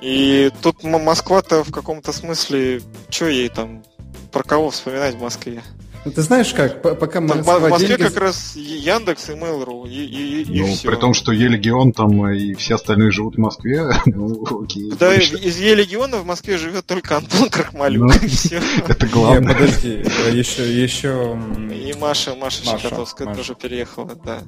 [0.00, 3.84] И тут Москва-то в каком-то смысле, что ей там,
[4.32, 5.62] про кого вспоминать в Москве?
[6.06, 8.02] Ну, ты знаешь как, пока Там в Москве деньги...
[8.04, 10.88] как раз Яндекс и Mail.ru, и, и, и ну, все.
[10.88, 14.92] при том, что Е-Легион там и все остальные живут в Москве, ну, окей.
[15.00, 15.38] Да, точно.
[15.38, 18.62] из Е-Легиона в Москве живет только Антон Крахмалюк, ну, и все.
[18.88, 19.52] Это главное.
[19.52, 20.04] Нет, подожди,
[20.38, 21.36] еще, еще...
[21.72, 23.38] И Маша, Маша, Маша Щекотовская Маша.
[23.38, 24.42] тоже переехала, да.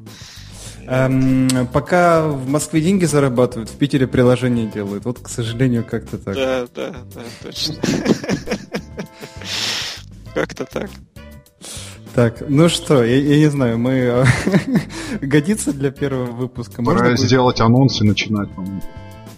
[0.87, 5.05] Эм, пока в Москве деньги зарабатывают, в Питере приложение делают.
[5.05, 6.37] Вот, к сожалению, как-то так.
[6.37, 7.75] Да, да, да, точно.
[10.35, 10.89] Как-то так.
[12.15, 14.25] Так, ну что, я, я не знаю, мы э,
[15.21, 16.83] годится для первого выпуска.
[16.83, 17.67] Пора Можно сделать будет...
[17.67, 18.83] анонс и начинать, по-моему.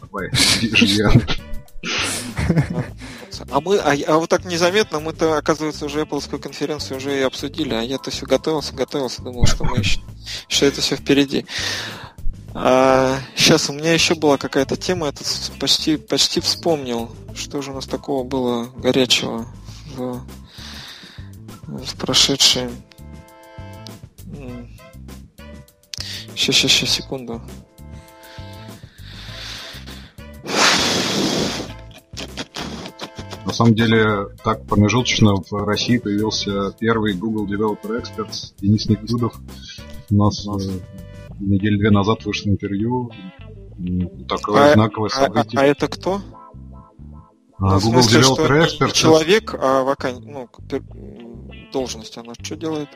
[0.01, 0.31] Давай,
[3.49, 7.75] А мы, а, а вот так незаметно мы-то, оказывается, уже Apple конференцию уже и обсудили,
[7.75, 10.01] а я-то все готовился, готовился, думал, что мы еще,
[10.49, 11.47] еще это все впереди.
[12.53, 15.13] А, сейчас у меня еще была какая-то тема, я
[15.59, 19.47] почти, почти вспомнил, что же у нас такого было горячего
[19.97, 20.21] в
[21.99, 22.71] прошедшие.
[26.35, 27.41] Сейчас, сейчас, сейчас, секунду.
[33.45, 39.35] На самом деле, так промежуточно в России появился первый Google Developer Experts Денис Никудов.
[40.11, 40.51] У нас э,
[41.41, 43.11] неделю две назад вышло интервью.
[44.29, 45.61] Такое а, знаковое а, событие.
[45.61, 46.21] А, а это кто?
[47.59, 48.87] А, ну, Google смысле, Developer Experts.
[48.87, 50.23] Не человек, а вакан...
[50.25, 50.49] ну,
[51.73, 52.89] должность, она что делает?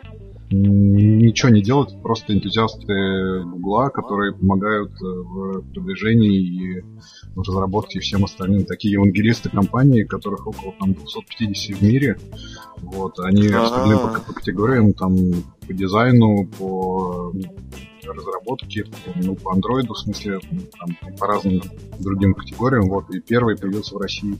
[0.50, 6.84] ничего не делают, просто энтузиасты Гугла, которые помогают э, в продвижении и
[7.34, 8.64] в разработке всем остальным.
[8.64, 12.18] Такие евангелисты компании, которых около там, 250 в мире.
[12.78, 15.16] Вот, они распределены по, по категориям, там,
[15.66, 17.32] по дизайну, по
[18.06, 18.84] разработке,
[19.16, 20.40] ну, по андроиду, в смысле,
[20.78, 21.62] там, по разным
[21.98, 22.88] другим категориям.
[22.88, 24.36] Вот, и первый появился в России.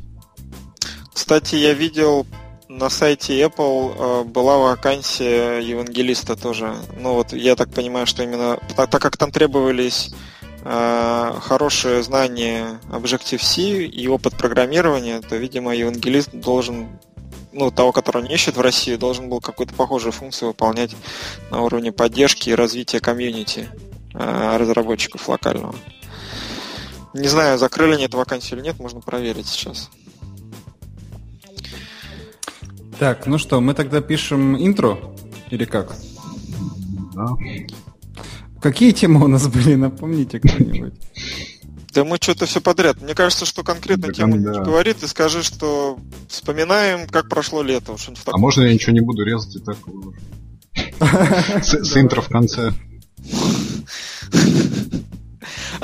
[1.12, 2.26] Кстати, я видел
[2.68, 6.74] на сайте Apple э, была вакансия евангелиста тоже.
[6.98, 10.12] Ну вот я так понимаю, что именно так, так как там требовались
[10.64, 16.88] э, хорошие знания Objective-C и опыт программирования, то, видимо, евангелист должен,
[17.52, 20.96] ну, того, которого не ищет в России, должен был какую-то похожую функцию выполнять
[21.50, 23.68] на уровне поддержки и развития комьюнити
[24.14, 25.74] э, разработчиков локального.
[27.12, 29.90] Не знаю, закрыли они эту вакансию или нет, можно проверить сейчас.
[32.99, 34.99] Так, ну что, мы тогда пишем интро?
[35.51, 35.95] Или как?
[37.14, 37.28] Да.
[38.61, 40.95] Какие темы у нас были, напомните кто-нибудь.
[41.92, 43.01] Да мы что-то все подряд.
[43.01, 44.53] Мне кажется, что конкретно да, тему да.
[44.53, 47.97] не говорит, и скажи, что вспоминаем, как прошло лето.
[48.26, 49.76] А можно я ничего не буду резать и так
[51.62, 52.72] С интро в конце.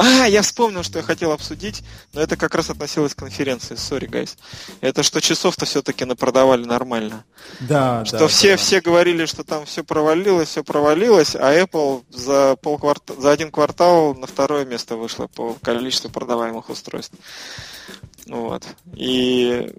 [0.01, 1.83] А, я вспомнил, что я хотел обсудить,
[2.15, 3.75] но это как раз относилось к конференции.
[3.75, 4.39] Sorry, guys.
[4.81, 7.25] Это что часов-то все-таки напродавали нормально.
[7.61, 8.29] Да, что да.
[8.29, 8.57] все, да.
[8.57, 13.21] все говорили, что там все провалилось, все провалилось, а Apple за, полкварта...
[13.21, 17.15] за один квартал на второе место вышла по количеству продаваемых устройств.
[18.27, 18.65] Вот.
[18.95, 19.71] И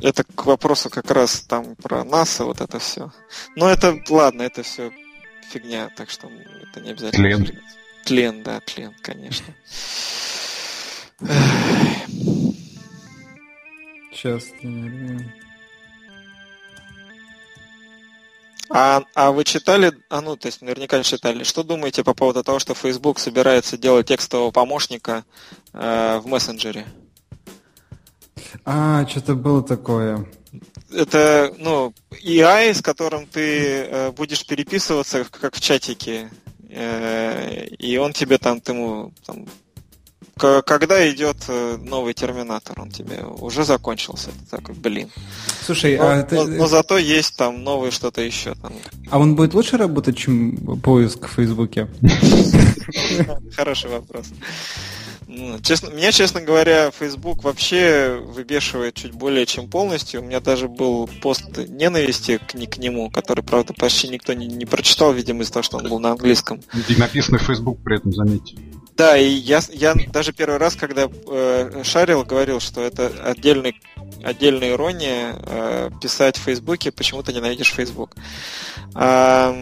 [0.00, 3.10] это к вопросу как раз там про НАСА, вот это все.
[3.54, 4.92] Но это, ладно, это все
[5.50, 7.22] фигня, так что это не обязательно.
[7.22, 7.54] Клиент.
[8.06, 9.46] Тлен, да, тлен, конечно.
[14.12, 14.44] Сейчас.
[18.70, 22.60] А, а вы читали, а ну, то есть наверняка читали, что думаете по поводу того,
[22.60, 25.24] что Facebook собирается делать текстового помощника
[25.72, 26.86] э, в мессенджере?
[28.64, 30.26] А, что-то было такое.
[30.92, 36.30] Это, ну, AI, с которым ты э, будешь переписываться, как в чатике,
[36.68, 39.46] и он тебе там, ты ему там,
[40.36, 44.30] когда идет э, новый терминатор, он тебе уже закончился.
[44.30, 45.08] Ты такой, блин.
[45.64, 46.36] Слушай, но, а ты...
[46.36, 48.54] но, но зато есть там новое что-то еще.
[48.54, 48.72] Там.
[49.10, 51.88] А он будет лучше работать, чем поиск в Фейсбуке?
[53.56, 54.26] Хороший вопрос.
[55.28, 60.20] Ну, честно, меня, честно говоря, Facebook вообще выбешивает чуть более чем полностью.
[60.20, 64.66] У меня даже был пост ненависти к, к нему, который, правда, почти никто не, не
[64.66, 66.60] прочитал, видимо, из-за того, что он был на английском.
[66.88, 68.56] И написано Facebook при этом, заметьте.
[68.96, 73.78] Да, и я, я даже первый раз, когда э, шарил, говорил, что это отдельный,
[74.22, 78.14] отдельная ирония э, писать в Фейсбуке, почему ты ненавидишь Facebook.
[78.94, 79.52] А,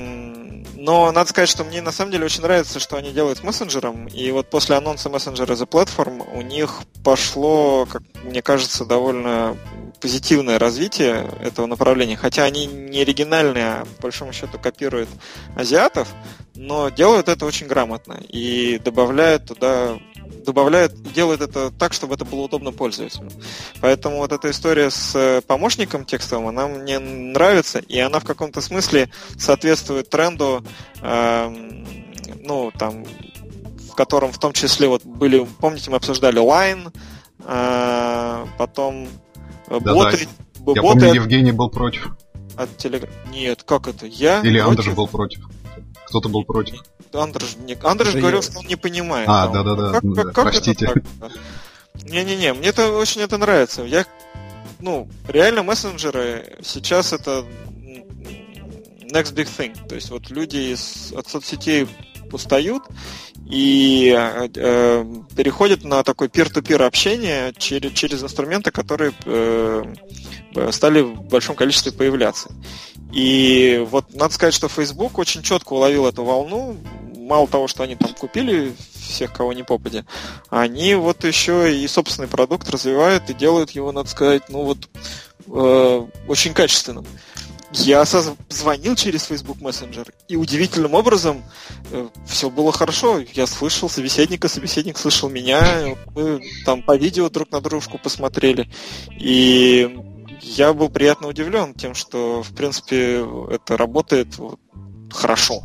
[0.74, 4.06] но надо сказать, что мне на самом деле очень нравится, что они делают с мессенджером.
[4.06, 9.56] И вот после анонса мессенджера The Platform у них пошло, как мне кажется, довольно
[10.05, 15.09] позитивное развитие этого направления, хотя они не оригинальные, а по большому счету копируют
[15.57, 16.09] азиатов,
[16.55, 19.98] но делают это очень грамотно и добавляют туда
[20.44, 23.30] добавляют, делают это так, чтобы это было удобно пользователю.
[23.80, 28.61] Поэтому вот эта история с э, помощником текстовым, она мне нравится, и она в каком-то
[28.61, 30.62] смысле соответствует тренду,
[31.00, 31.48] э,
[32.40, 33.07] ну, там,
[33.90, 36.92] в котором в том числе вот были, помните, мы обсуждали Line,
[37.38, 39.09] э, потом
[39.68, 40.28] да, боты.
[40.58, 40.72] Да.
[40.74, 41.14] Я боты помню, от...
[41.14, 42.16] Евгений был против.
[42.56, 43.10] От телеграм.
[43.30, 44.06] Нет, как это?
[44.06, 44.40] Я?
[44.42, 45.48] Или Андрей был против.
[46.06, 46.82] Кто-то был против.
[47.12, 47.76] Андреш, не...
[47.82, 49.28] Андреш говорил, что он не понимает.
[49.28, 49.92] А, да-да-да.
[49.92, 50.92] Как, как, как простите.
[52.02, 53.82] Не-не-не, мне это очень это нравится.
[53.82, 54.04] Я,
[54.80, 57.44] ну, реально мессенджеры сейчас это
[59.12, 59.88] next big thing.
[59.88, 61.88] То есть вот люди из, от соцсетей
[62.32, 62.82] устают
[63.47, 65.05] и э,
[65.36, 69.84] переходят на такое peer-to-peer общение через, через инструменты, которые э,
[70.70, 72.51] стали в большом количестве появляться.
[73.12, 76.76] И вот надо сказать, что Facebook очень четко уловил эту волну.
[77.16, 80.05] Мало того, что они там купили всех, кого не попадя,
[80.51, 84.88] они вот еще и собственный продукт развивают и делают его, надо сказать, ну вот
[85.47, 87.07] э, очень качественным.
[87.76, 91.42] Я звонил через Facebook Messenger, и удивительным образом
[91.90, 93.18] э, все было хорошо.
[93.34, 98.70] Я слышал собеседника, собеседник слышал меня, мы там по видео друг на дружку посмотрели.
[99.18, 99.98] И
[100.40, 104.28] я был приятно удивлен тем, что, в принципе, это работает
[105.10, 105.64] хорошо.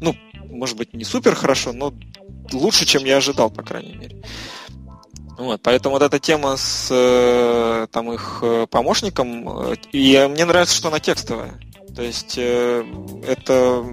[0.00, 0.16] Ну,
[0.48, 1.92] может быть, не супер хорошо, но
[2.52, 4.22] лучше, чем я ожидал, по крайней мере.
[5.38, 10.74] Вот, поэтому вот эта тема с э, там их э, помощником, э, и мне нравится,
[10.76, 11.58] что она текстовая.
[11.94, 13.84] То есть это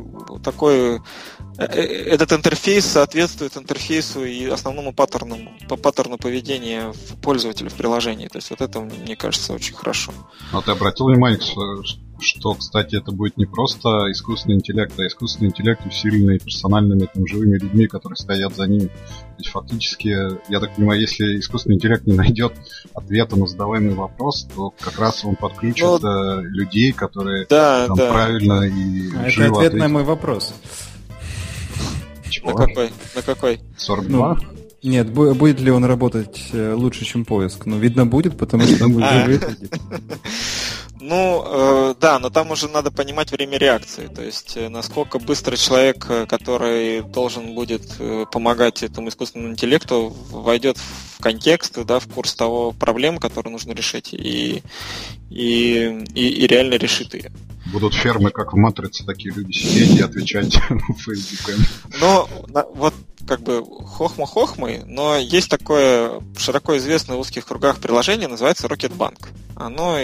[0.41, 1.01] такой
[1.59, 5.37] этот интерфейс соответствует интерфейсу и основному паттерну,
[5.67, 8.27] по паттерну поведения пользователя в приложении.
[8.27, 10.13] То есть вот это, мне кажется, очень хорошо.
[10.53, 11.39] А ты обратил внимание,
[12.21, 17.57] что, кстати, это будет не просто искусственный интеллект, а искусственный интеллект усиленный персональными там, живыми
[17.57, 18.87] людьми, которые стоят за ними.
[18.87, 20.07] То есть фактически,
[20.51, 22.53] я так понимаю, если искусственный интеллект не найдет
[22.93, 27.97] ответа на задаваемый вопрос, то как раз он подключит ну, э, людей, которые да, там,
[27.97, 28.11] да.
[28.11, 29.79] правильно и а живо Это ответ ответят.
[29.79, 30.53] на мой вопрос.
[32.29, 32.51] Чего?
[32.51, 32.89] На какой?
[33.15, 33.59] На какой?
[33.77, 34.33] 42?
[34.35, 37.65] Ну, нет, будет ли он работать э, лучше, чем поиск?
[37.65, 39.25] Ну, видно будет, потому что там будет а.
[39.25, 39.39] живые
[41.01, 44.07] Ну, э, да, но там уже надо понимать время реакции.
[44.07, 50.13] То есть, э, насколько быстро человек, э, который должен будет э, помогать этому искусственному интеллекту,
[50.29, 54.61] войдет в контекст, да, в курс того проблем, которые нужно решить, и,
[55.29, 57.31] и, и, и реально решит ее.
[57.71, 60.53] Будут фермы, как в Матрице, такие люди сидеть и отвечать
[60.97, 61.65] Фейсбуком.
[61.99, 62.27] Ну,
[62.73, 62.93] вот
[63.27, 69.27] как бы хохма-хохмой, но есть такое широко известное в узких кругах приложение, называется Rocket Bank.
[69.55, 69.97] Оно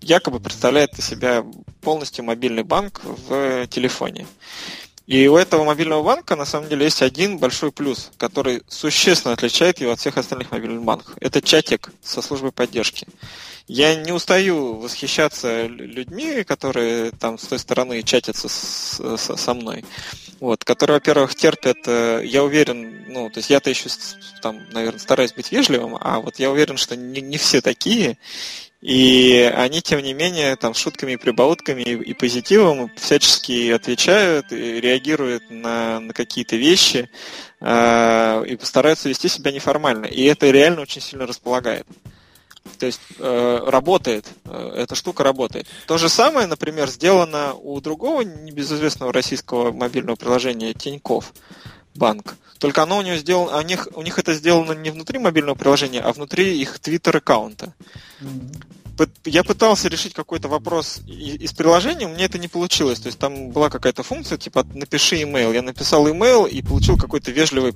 [0.00, 1.44] якобы представляет из себя
[1.80, 4.26] полностью мобильный банк в телефоне.
[5.06, 9.80] И у этого мобильного банка на самом деле есть один большой плюс, который существенно отличает
[9.80, 11.16] его от всех остальных мобильных банков.
[11.20, 13.08] Это чатик со службой поддержки.
[13.68, 19.84] Я не устаю восхищаться людьми, которые там с той стороны чатятся с, с, со мной.
[20.40, 23.88] Вот, которые, во-первых, терпят, э, я уверен, ну, то есть я-то еще
[24.40, 28.18] там, наверное, стараюсь быть вежливым, а вот я уверен, что не, не все такие,
[28.80, 35.48] и они, тем не менее, там, шутками прибаутками и, и позитивом всячески отвечают и реагируют
[35.50, 37.08] на, на какие-то вещи
[37.60, 40.06] э, и постараются вести себя неформально.
[40.06, 41.86] И это реально очень сильно располагает.
[42.78, 45.66] То есть э, работает, э, эта штука работает.
[45.86, 51.32] То же самое, например, сделано у другого небезызвестного российского мобильного приложения Тиньков
[51.94, 52.36] банк.
[52.58, 56.00] Только оно у него сделано, у них, у них это сделано не внутри мобильного приложения,
[56.00, 57.74] а внутри их твиттер аккаунта.
[59.24, 63.00] Я пытался решить какой-то вопрос из приложения, у меня это не получилось.
[63.00, 65.52] То есть там была какая-то функция, типа напиши имейл.
[65.52, 67.74] Я написал имейл и получил какой-то вежливый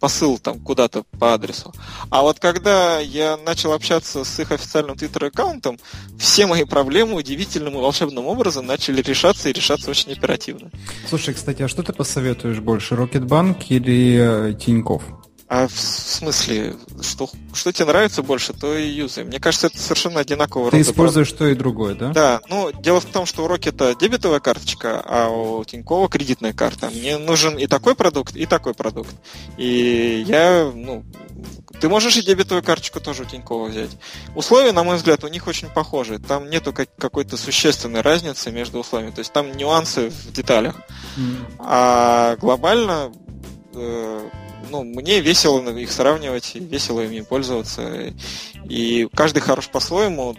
[0.00, 1.72] посыл там куда-то по адресу.
[2.10, 5.78] А вот когда я начал общаться с их официальным твиттер-аккаунтом,
[6.18, 10.70] все мои проблемы удивительным и волшебным образом начали решаться и решаться очень оперативно.
[11.08, 15.02] Слушай, кстати, а что ты посоветуешь больше, Рокетбанк или э, Тиньков?
[15.50, 19.24] А в смысле, что, что тебе нравится больше, то и юзай.
[19.24, 20.70] Мне кажется, это совершенно одинаково.
[20.70, 22.12] Ты используешь то и другое, да?
[22.12, 22.40] Да.
[22.48, 26.88] Ну, дело в том, что у Rocket это дебетовая карточка, а у Тинькова кредитная карта.
[26.90, 29.10] Мне нужен и такой продукт, и такой продукт.
[29.56, 31.04] И я, ну,
[31.80, 33.90] ты можешь и дебетовую карточку тоже у Тинькова взять.
[34.36, 36.20] Условия, на мой взгляд, у них очень похожи.
[36.20, 39.10] Там нету как, какой-то существенной разницы между условиями.
[39.10, 40.76] То есть там нюансы в деталях.
[41.16, 41.56] Mm.
[41.58, 43.12] А глобально
[43.74, 44.28] э,
[44.70, 48.14] ну, мне весело их сравнивать, весело ими пользоваться.
[48.64, 50.36] И каждый хорош по-своему,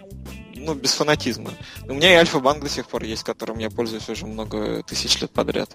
[0.54, 1.50] ну, без фанатизма.
[1.88, 5.30] У меня и Альфа-банк до сих пор есть, которым я пользуюсь уже много тысяч лет
[5.30, 5.70] подряд.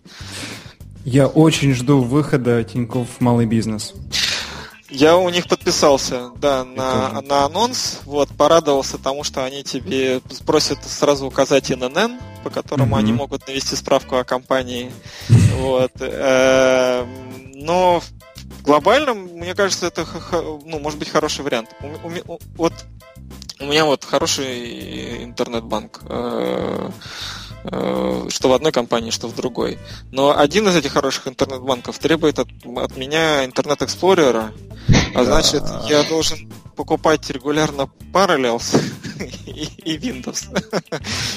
[1.06, 3.94] Я очень жду выхода Тинькофф в малый бизнес.
[4.90, 8.00] Я у них подписался, да, на, на анонс.
[8.06, 13.00] Вот, порадовался тому, что они тебе просят сразу указать ИНН, по которому mm-hmm.
[13.00, 14.92] они могут навести справку о компании.
[15.58, 15.92] Вот.
[16.00, 18.02] Эм, но
[18.64, 20.06] глобально, мне кажется, это,
[20.66, 21.70] ну, может быть, хороший вариант.
[22.56, 22.74] Вот
[23.60, 26.02] у меня вот хороший интернет-банк.
[26.10, 26.90] Э,
[27.70, 29.78] Э, что в одной компании, что в другой.
[30.12, 34.54] Но один из этих хороших интернет-банков требует от, от меня Internet Explorer а,
[35.14, 38.82] а значит, я должен покупать регулярно Parallels
[39.46, 40.48] и, Windows.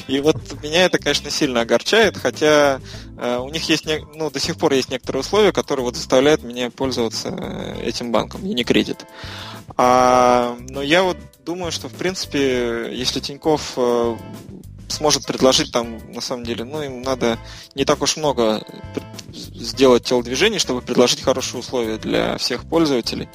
[0.09, 2.81] и вот меня это, конечно, сильно огорчает, хотя
[3.17, 6.71] э, у них есть, ну, до сих пор есть некоторые условия, которые вот заставляют меня
[6.71, 9.07] пользоваться э, этим банком, кредит.
[9.77, 14.17] А, но я вот думаю, что, в принципе, если Тиньков э,
[14.89, 17.39] сможет предложить там, на самом деле, ну, им надо
[17.75, 18.63] не так уж много
[19.33, 23.29] сделать телодвижений, чтобы предложить хорошие условия для всех пользователей.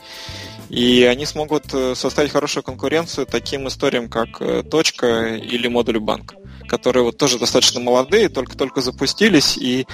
[0.70, 6.36] И они смогут э, составить хорошую конкуренцию таким историям, как э, точка или модуль банк,
[6.68, 9.86] которые вот тоже достаточно молодые, только-только запустились, и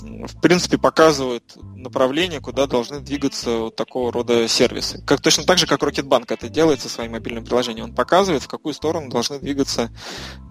[0.00, 5.02] в принципе, показывают направление, куда должны двигаться вот такого рода сервисы.
[5.04, 7.86] Как, точно так же, как Rocketbank это делает со своим мобильным приложением.
[7.86, 9.90] Он показывает, в какую сторону должны двигаться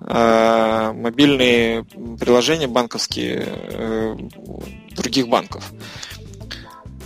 [0.02, 1.84] э, мобильные
[2.20, 4.18] приложения банковские э,
[4.92, 5.72] других банков.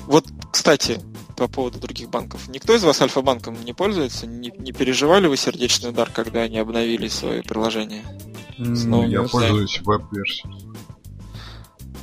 [0.08, 1.00] Вот, кстати,
[1.42, 2.48] по поводу других банков.
[2.50, 4.28] Никто из вас Альфа-банком не пользуется?
[4.28, 8.04] Не, не переживали вы сердечный удар, когда они обновили свои приложения?
[8.60, 10.54] Ну, я пользуюсь веб-версией.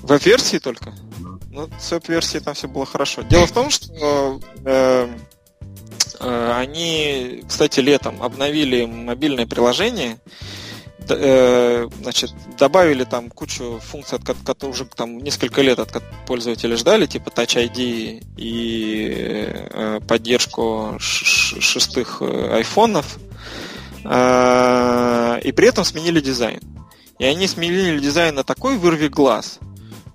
[0.02, 0.92] Веб-версии только?
[1.18, 1.28] Да.
[1.52, 3.22] Ну, с веб-версией там все было хорошо.
[3.22, 5.08] Дело в том, что э,
[6.18, 10.18] э, они, кстати, летом обновили мобильное приложение,
[11.08, 17.28] значит, добавили там кучу функций, от которых уже там несколько лет от пользователи ждали, типа
[17.30, 23.18] Touch ID и э, поддержку шестых э, айфонов,
[24.04, 26.60] э, и при этом сменили дизайн.
[27.18, 29.58] И они сменили дизайн на такой вырви глаз,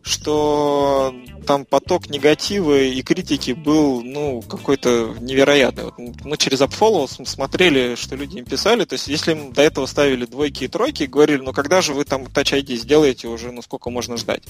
[0.03, 1.13] что
[1.43, 5.85] там поток негатива и критики был, ну, какой-то невероятный.
[5.85, 9.85] Вот мы через AppFollow смотрели, что люди им писали, то есть если им до этого
[9.85, 13.61] ставили двойки и тройки, говорили, ну, когда же вы там Touch ID сделаете уже, ну,
[13.61, 14.43] сколько можно ждать?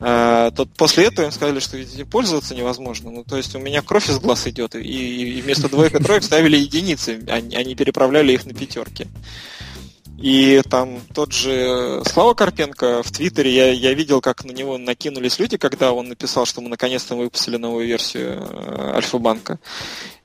[0.00, 3.10] А, то после этого им сказали, что этим пользоваться невозможно.
[3.10, 6.24] Ну, то есть у меня кровь из глаз идет, и, и вместо двоек и троек
[6.24, 9.06] ставили единицы, они, они переправляли их на пятерки.
[10.22, 15.40] И там тот же Слава Карпенко в Твиттере, я, я видел, как на него накинулись
[15.40, 19.58] люди, когда он написал, что мы наконец-то выпустили новую версию э, Альфа-банка.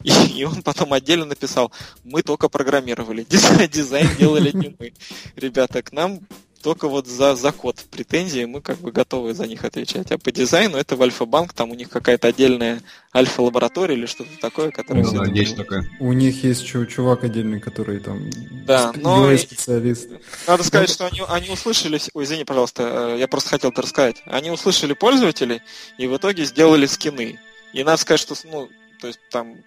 [0.03, 1.71] И, и он потом отдельно написал,
[2.03, 4.93] мы только программировали, дизайн, дизайн делали не мы.
[5.35, 6.19] Ребята, к нам
[6.61, 10.11] только вот за, за код претензии мы как бы готовы за них отвечать.
[10.11, 12.81] А по дизайну это в Альфа-банк, там у них какая-то отдельная
[13.15, 15.03] альфа-лаборатория или что-то такое, которое...
[15.03, 15.89] Ну, да, есть такая.
[15.99, 18.29] У них есть чувак отдельный, который там
[18.65, 20.09] да, но специалист.
[20.47, 21.99] Надо сказать, что они, они услышали...
[22.13, 24.21] Ой, извини, пожалуйста, э, я просто хотел это рассказать.
[24.25, 25.61] Они услышали пользователей
[25.97, 27.39] и в итоге сделали скины.
[27.73, 29.57] И надо сказать, что ну, то есть там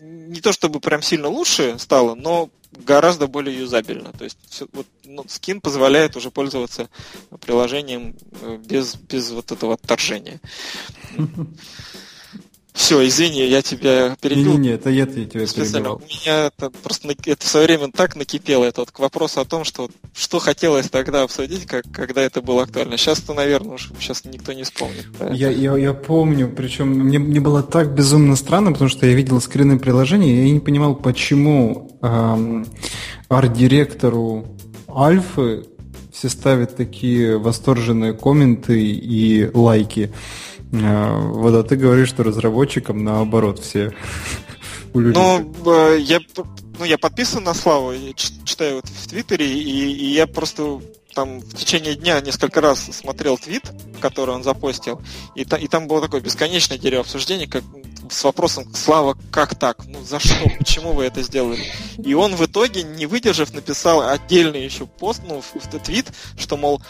[0.00, 4.12] не то чтобы прям сильно лучше стало, но гораздо более юзабельно.
[4.12, 6.88] То есть все, вот, ну, скин позволяет уже пользоваться
[7.40, 10.40] приложением э, без, без вот этого отторжения.
[12.78, 14.52] Все, извини, я тебя перебил.
[14.52, 15.94] Не-не-не, это я тебя Специально.
[15.94, 19.44] У меня это просто это в свое время так накипело, это вот к вопросу о
[19.44, 22.96] том, что что хотелось тогда обсудить, как, когда это было актуально.
[22.96, 25.06] Сейчас-то, наверное, уж сейчас никто не вспомнит.
[25.32, 29.40] Я, я, я помню, причем мне, мне было так безумно странно, потому что я видел
[29.40, 32.64] скрины приложения, и я не понимал, почему эм,
[33.28, 34.46] арт-директору
[34.88, 35.66] Альфы
[36.12, 40.12] все ставят такие восторженные комменты и лайки.
[40.72, 43.92] А, вот, а ты говоришь, что разработчикам наоборот все
[44.94, 46.18] Ну, э, я,
[46.78, 50.80] ну, я подписан на Славу, я читаю в Твиттере, и, и я просто
[51.14, 53.64] там в течение дня несколько раз смотрел твит,
[54.00, 55.00] который он запостил,
[55.34, 57.64] и, та, и там было такое бесконечное дерево обсуждений, как
[58.10, 59.84] с вопросом «Слава, как так?
[59.86, 60.34] Ну, за что?
[60.58, 61.64] Почему вы это сделали?»
[61.98, 66.06] И он в итоге, не выдержав, написал отдельный еще пост, ну, в, в твит,
[66.36, 66.82] что, мол,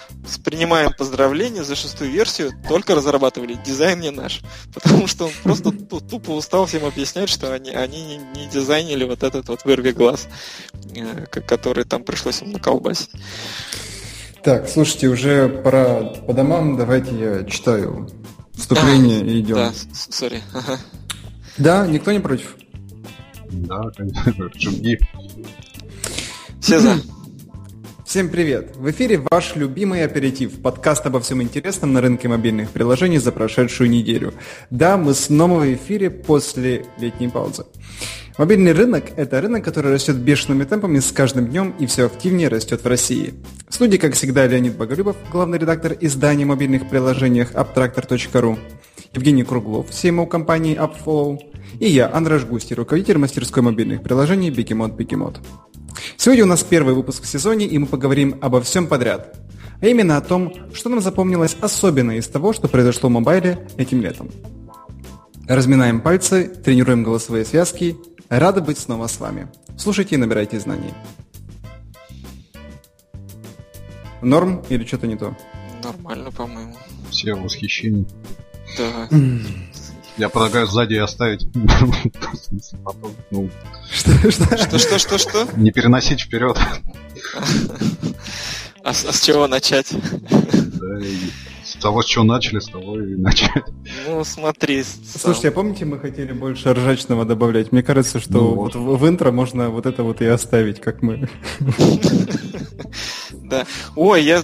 [0.44, 4.40] принимаем поздравления за шестую версию, только разрабатывали, дизайн не наш.
[4.74, 9.22] Потому что он просто тупо устал всем объяснять, что они, они не, не дизайнили вот
[9.22, 10.28] этот вот вырви глаз,
[10.94, 13.10] э, который там пришлось им наколбасить.
[14.42, 18.08] Так, слушайте, уже пора по домам, давайте я читаю
[18.54, 19.56] вступление и идем.
[19.56, 20.42] Да, сори.
[20.54, 20.78] Ага.
[21.58, 22.56] Да, никто не против.
[23.50, 24.98] Да, конечно, жги.
[26.60, 26.96] Все за.
[28.06, 28.74] Всем привет!
[28.76, 33.90] В эфире ваш любимый аперитив, подкаст обо всем интересном на рынке мобильных приложений за прошедшую
[33.90, 34.32] неделю.
[34.70, 37.66] Да, мы снова в эфире после летней паузы.
[38.38, 42.82] Мобильный рынок– это рынок, который растет бешеными темпами с каждым днем и все активнее растет
[42.82, 43.34] в России.
[43.68, 48.58] В студии, как всегда, Леонид Боголюбов, главный редактор издания мобильных приложениях Abtractor.ru,
[49.14, 51.38] Евгений Круглов, CMO компании AppFollow,
[51.80, 55.40] и я, Андраш Густи, руководитель мастерской мобильных приложений Бикемот Бикемот.
[56.16, 59.36] Сегодня у нас первый выпуск в сезоне, и мы поговорим обо всем подряд.
[59.80, 64.02] А именно о том, что нам запомнилось особенно из того, что произошло в мобайле этим
[64.02, 64.30] летом.
[65.46, 67.96] Разминаем пальцы, тренируем голосовые связки.
[68.28, 69.48] Рады быть снова с вами.
[69.78, 70.92] Слушайте и набирайте знаний.
[74.20, 75.36] Норм или что-то не то?
[75.82, 76.76] Нормально, по-моему.
[77.10, 78.06] Все в восхищении.
[78.76, 79.08] Да.
[80.18, 81.46] Я предлагаю сзади оставить.
[83.90, 84.78] Что, что?
[84.78, 86.58] Что, что, что, не переносить вперед.
[88.82, 89.92] А, с а чего начать?
[89.92, 91.16] Да, и
[91.64, 93.64] С того, с чего начали, с того и начать.
[94.06, 94.82] Ну, смотри.
[94.82, 97.70] Слушайте, а помните, мы хотели больше ржачного добавлять?
[97.70, 101.28] Мне кажется, что Ну вот в интро можно вот это вот и оставить, как мы.
[103.48, 103.66] Да.
[103.96, 104.42] Ой, я...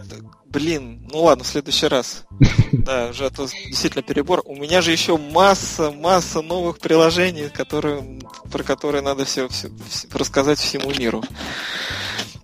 [0.54, 2.24] Блин, ну ладно, в следующий раз.
[2.72, 4.42] Да, уже а то действительно перебор.
[4.44, 10.06] У меня же еще масса, масса новых приложений, которые, про которые надо все, все, все
[10.12, 11.22] рассказать всему миру.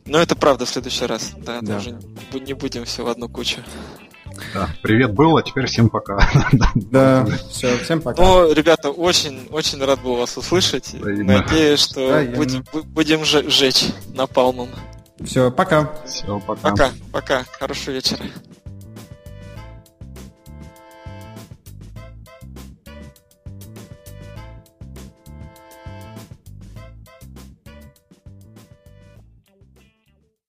[0.06, 1.32] Но это правда в следующий раз.
[1.36, 1.74] Да, Да.
[1.74, 1.98] тоже
[2.32, 3.58] не- будем все в одну кучу.
[4.54, 6.18] Да, привет был, а теперь всем пока.
[6.74, 8.22] Да, все, всем пока.
[8.22, 10.94] Ну, ребята, очень, очень рад был вас услышать.
[10.94, 14.68] Надеюсь, что будем, бу- будем же- жечь напалмом.
[15.24, 15.90] Все, пока.
[16.06, 16.70] Все, пока.
[16.70, 17.44] Пока, пока.
[17.58, 18.24] Хорошего вечера.